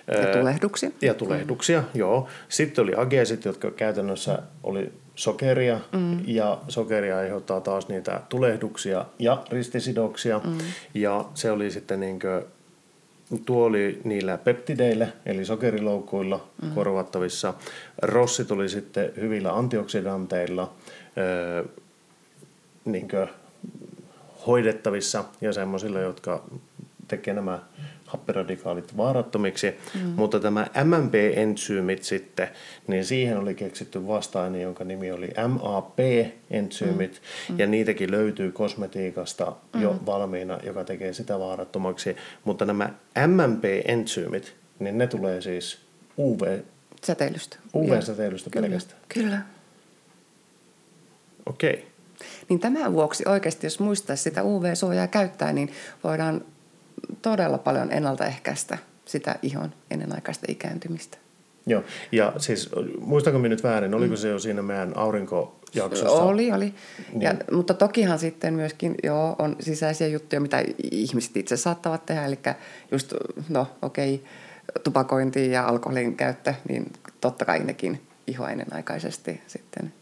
Ja 0.09 0.33
tulehduksia. 0.38 0.91
Ja 1.03 1.14
tulehduksia, 1.14 1.81
mm-hmm. 1.81 1.99
joo. 1.99 2.29
Sitten 2.49 2.83
oli 2.83 2.93
ageesit, 2.97 3.45
jotka 3.45 3.71
käytännössä 3.71 4.43
oli 4.62 4.93
sokeria 5.14 5.81
mm. 5.93 6.21
ja 6.27 6.59
sokeria 6.69 7.19
aiheuttaa 7.19 7.61
taas 7.61 7.88
niitä 7.88 8.21
tulehduksia 8.29 9.05
ja 9.19 9.43
ristisidoksia. 9.51 10.41
Mm. 10.45 10.59
Ja 10.95 11.25
se 11.35 11.51
oli 11.51 11.71
sitten 11.71 12.01
niin 12.01 12.19
kuin 13.29 13.45
Tuo 13.45 13.64
oli 13.64 14.01
niillä 14.05 14.38
peptideillä, 14.38 15.09
eli 15.27 15.45
sokeriloukuilla 15.45 16.49
mm. 16.62 16.71
korvattavissa. 16.75 17.55
Rossi 18.03 18.45
tuli 18.45 18.69
sitten 18.69 19.12
hyvillä 19.17 19.57
antioksidanteilla 19.57 20.73
öö, 21.19 21.64
niin 22.85 23.09
hoidettavissa 24.47 25.25
ja 25.41 25.53
semmoisilla, 25.53 26.01
jotka 26.01 26.45
tekee 27.09 27.35
nämä 27.35 27.59
happiradikaalit 28.05 28.97
vaarattomiksi, 28.97 29.75
mm. 29.94 30.01
mutta 30.01 30.40
tämä 30.40 30.66
MMP-entsyymit 30.85 32.03
sitten, 32.03 32.49
niin 32.87 33.05
siihen 33.05 33.38
oli 33.38 33.55
keksitty 33.55 34.07
vastainen, 34.07 34.62
jonka 34.62 34.85
nimi 34.85 35.12
oli 35.12 35.31
MAP-entsyymit, 35.49 37.23
mm. 37.49 37.59
ja 37.59 37.66
niitäkin 37.66 38.11
löytyy 38.11 38.53
kosmetiikasta 38.53 39.53
mm. 39.75 39.83
jo 39.83 40.01
valmiina, 40.07 40.59
joka 40.62 40.85
tekee 40.85 41.12
sitä 41.12 41.38
vaarattomaksi, 41.38 42.16
mutta 42.44 42.64
nämä 42.64 42.90
MMP-entsyymit, 43.27 44.55
niin 44.79 44.99
ne 44.99 45.07
tulee 45.07 45.40
siis 45.40 45.79
UV... 46.18 46.59
Säteilystä. 47.05 47.57
UV-säteilystä 47.75 48.51
pelkästään. 48.51 49.01
Kyllä. 49.09 49.40
Okei. 51.47 51.73
Okay. 51.73 51.85
Niin 52.49 52.61
tämän 52.61 52.92
vuoksi 52.92 53.25
oikeasti, 53.27 53.66
jos 53.66 53.81
muistaisi 53.81 54.23
sitä 54.23 54.42
UV-suojaa 54.42 55.07
käyttää, 55.07 55.53
niin 55.53 55.73
voidaan 56.05 56.44
todella 57.23 57.59
paljon 57.59 57.93
ennaltaehkäistä 57.93 58.79
sitä 59.05 59.37
ihon 59.43 59.75
ennenaikaista 59.91 60.47
ikääntymistä. 60.49 61.19
Joo, 61.67 61.83
ja 62.13 62.33
siis 62.39 62.71
muistanko 63.01 63.39
minä 63.39 63.49
nyt 63.49 63.63
väärin, 63.63 63.95
oliko 63.95 64.17
se 64.17 64.29
jo 64.29 64.39
siinä 64.39 64.63
meidän 64.63 64.97
aurinkojaksossa? 64.97 66.11
Oli, 66.11 66.53
oli. 66.53 66.75
Niin. 67.13 67.23
Ja, 67.23 67.35
mutta 67.53 67.75
tokihan 67.75 68.19
sitten 68.19 68.55
myöskin 68.55 68.95
joo, 69.03 69.37
on 69.39 69.57
sisäisiä 69.61 70.07
juttuja, 70.07 70.41
mitä 70.41 70.65
ihmiset 70.91 71.37
itse 71.37 71.57
saattavat 71.57 72.07
tehdä, 72.07 72.25
eli 72.25 72.39
just, 72.93 73.15
no 73.49 73.67
okei, 73.83 74.15
okay, 74.15 74.83
tupakointi 74.85 75.51
ja 75.51 75.67
alkoholin 75.67 76.17
käyttö, 76.17 76.55
niin 76.69 76.93
totta 77.21 77.45
kai 77.45 77.59
nekin 77.59 78.01
ihoa 78.27 78.51
ennenaikaisesti 78.51 79.41
sitten 79.47 79.93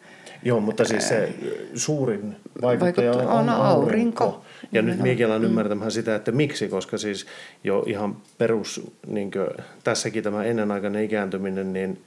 Joo, 0.46 0.60
mutta 0.60 0.84
siis 0.84 1.08
se 1.08 1.34
suurin 1.74 2.36
vaikuttaja 2.62 3.12
on, 3.12 3.20
on 3.20 3.48
aurinko. 3.48 4.24
aurinko. 4.24 4.44
Ja 4.72 4.82
nyt 4.82 4.98
minäkin 4.98 5.26
alan 5.26 5.40
mm. 5.40 5.46
ymmärtämään 5.46 5.90
sitä, 5.90 6.14
että 6.14 6.32
miksi, 6.32 6.68
koska 6.68 6.98
siis 6.98 7.26
jo 7.64 7.84
ihan 7.86 8.16
perus, 8.38 8.90
niin 9.06 9.30
kuin, 9.30 9.48
tässäkin 9.84 10.22
tämä 10.22 10.44
ennenaikainen 10.44 11.04
ikääntyminen, 11.04 11.72
niin 11.72 12.04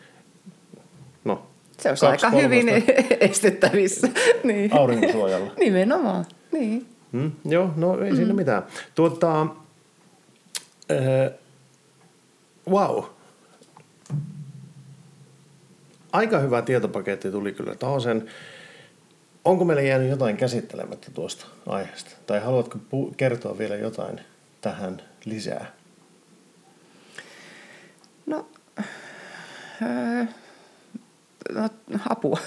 no, 1.25 1.47
se 1.77 1.89
on 1.89 2.11
aika 2.11 2.29
hyvin 2.29 2.65
estettävissä. 3.19 4.07
niin. 4.43 4.73
Aurinkosuojalla. 4.73 5.51
Nimenomaan, 5.59 6.25
niin. 6.51 6.85
Mm, 7.11 7.31
joo, 7.45 7.73
no 7.75 7.99
ei 7.99 8.11
mm. 8.11 8.17
siinä 8.17 8.33
mitään. 8.33 8.63
Tuota, 8.95 9.41
äh, 10.91 11.31
wow, 12.69 13.03
aika 16.11 16.39
hyvä 16.39 16.61
tietopaketti 16.61 17.31
tuli 17.31 17.51
kyllä 17.51 17.75
sen. 18.03 18.29
Onko 19.45 19.65
meillä 19.65 19.81
jäänyt 19.81 20.09
jotain 20.09 20.37
käsittelemättä 20.37 21.11
tuosta 21.11 21.45
aiheesta? 21.65 22.11
Tai 22.27 22.39
haluatko 22.39 22.77
pu- 22.77 23.13
kertoa 23.17 23.57
vielä 23.57 23.75
jotain 23.75 24.21
tähän 24.61 25.01
lisää? 25.25 25.71
No, 28.25 28.47
öö, 29.81 30.25
no 31.53 31.69
apua. 32.09 32.39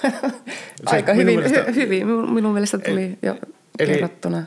aika 0.87 1.14
hyvin, 1.14 1.27
mielestä, 1.27 1.64
hy, 1.64 1.75
hyvin. 1.75 2.07
Minun 2.09 2.53
mielestä 2.53 2.79
tuli 2.79 3.05
eli, 3.05 3.18
jo 3.22 3.37
eli, 3.79 3.92
kerrottuna. 3.92 4.42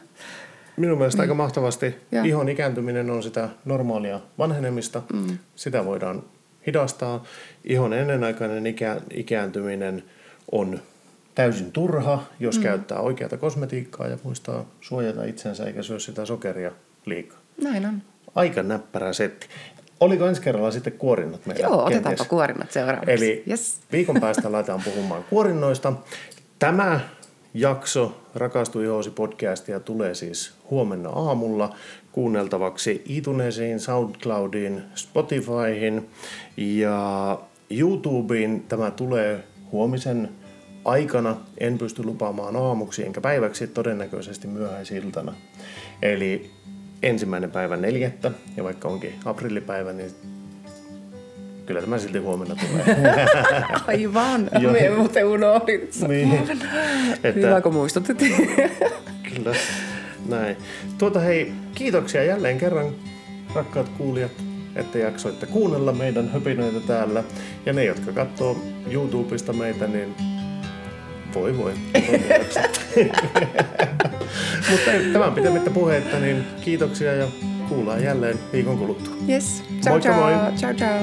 Minun 0.77 0.97
mielestä 0.97 1.17
mm. 1.17 1.21
aika 1.21 1.33
mahtavasti. 1.33 1.95
Ja. 2.11 2.23
Ihon 2.23 2.49
ikääntyminen 2.49 3.09
on 3.09 3.23
sitä 3.23 3.49
normaalia 3.65 4.19
vanhenemista. 4.37 5.01
Mm. 5.13 5.37
Sitä 5.55 5.85
voidaan 5.85 6.23
hidastaa. 6.67 7.23
Ihon 7.63 7.93
ennenaikainen 7.93 8.67
ikä, 8.67 9.01
ikääntyminen 9.13 10.03
on 10.51 10.79
täysin 11.35 11.71
turha, 11.71 12.23
jos 12.39 12.57
mm. 12.57 12.63
käyttää 12.63 12.99
oikeata 12.99 13.37
kosmetiikkaa 13.37 14.07
ja 14.07 14.17
muistaa 14.23 14.65
suojata 14.81 15.23
itsensä 15.23 15.65
eikä 15.65 15.83
syö 15.83 15.99
sitä 15.99 16.25
sokeria 16.25 16.71
liikaa. 17.05 17.39
Näin 17.61 17.85
on. 17.85 18.01
Aika 18.35 18.63
näppärä 18.63 19.13
setti. 19.13 19.47
Oliko 19.99 20.27
ensi 20.27 20.41
kerralla 20.41 20.71
sitten 20.71 20.93
kuorinnat 20.93 21.45
meillä? 21.45 21.63
Joo, 21.63 21.77
kenties? 21.77 21.97
otetaanpa 21.97 22.25
kuorinnat 22.25 22.71
seuraavaksi. 22.71 23.11
Eli 23.11 23.43
yes. 23.49 23.79
viikon 23.91 24.21
päästä 24.21 24.51
laitetaan 24.51 24.81
puhumaan 24.85 25.23
kuorinnoista. 25.29 25.93
Tämä 26.59 26.99
jakso 27.53 28.21
Rakastu 28.35 28.81
ihoosi 28.81 29.09
podcastia 29.09 29.79
tulee 29.79 30.13
siis 30.13 30.53
huomenna 30.69 31.09
aamulla 31.09 31.75
kuunneltavaksi 32.15 33.03
iTunesiin, 33.05 33.79
SoundCloudiin, 33.79 34.81
Spotifyhin 34.95 36.09
ja 36.57 37.39
YouTubeen. 37.69 38.63
Tämä 38.69 38.91
tulee 38.91 39.43
huomisen 39.71 40.29
aikana. 40.85 41.37
En 41.57 41.77
pysty 41.77 42.03
lupaamaan 42.03 42.55
aamuksi 42.55 43.05
enkä 43.05 43.21
päiväksi, 43.21 43.67
todennäköisesti 43.67 44.47
myöhäisiltana. 44.47 45.33
Eli 46.01 46.51
ensimmäinen 47.03 47.51
päivä 47.51 47.77
neljättä, 47.77 48.31
ja 48.57 48.63
vaikka 48.63 48.87
onkin 48.87 49.13
aprillipäivä, 49.25 49.93
niin 49.93 50.11
kyllä 51.65 51.81
tämä 51.81 51.97
silti 51.97 52.17
huomenna 52.17 52.55
tulee. 52.55 52.95
Aivan, 53.87 54.49
me 54.71 54.89
muuten 54.97 55.25
unohdin. 55.25 55.89
Niin. 56.07 56.33
Että, 57.23 57.47
Hyvä, 57.47 57.61
kun 57.61 57.73
muistutit. 57.73 58.17
kyllä, 59.33 59.55
näin. 60.25 60.57
Tuota 60.97 61.19
hei, 61.19 61.51
kiitoksia 61.75 62.23
jälleen 62.23 62.57
kerran, 62.57 62.93
rakkaat 63.55 63.89
kuulijat, 63.89 64.31
että 64.75 64.97
jaksoitte 64.97 65.45
kuunnella 65.45 65.93
meidän 65.93 66.31
höpinöitä 66.31 66.79
täällä. 66.79 67.23
Ja 67.65 67.73
ne, 67.73 67.83
jotka 67.83 68.11
katsoo 68.11 68.57
YouTubesta 68.91 69.53
meitä, 69.53 69.87
niin 69.87 70.15
voi 71.33 71.57
voi. 71.57 71.73
Mutta 74.71 74.91
tämän 75.13 75.33
pitemmittä 75.33 75.69
puhetta, 75.69 76.19
niin 76.19 76.43
kiitoksia 76.61 77.13
ja 77.13 77.27
kuullaan 77.69 78.03
jälleen 78.03 78.39
viikon 78.53 78.77
kuluttua. 78.77 79.13
Yes. 79.29 79.63
Ciao, 79.81 79.93
Moikka 79.93 80.09
ciao. 80.09 80.21
Moi. 80.21 80.33
Ciao, 80.57 80.73
ciao. 80.73 80.99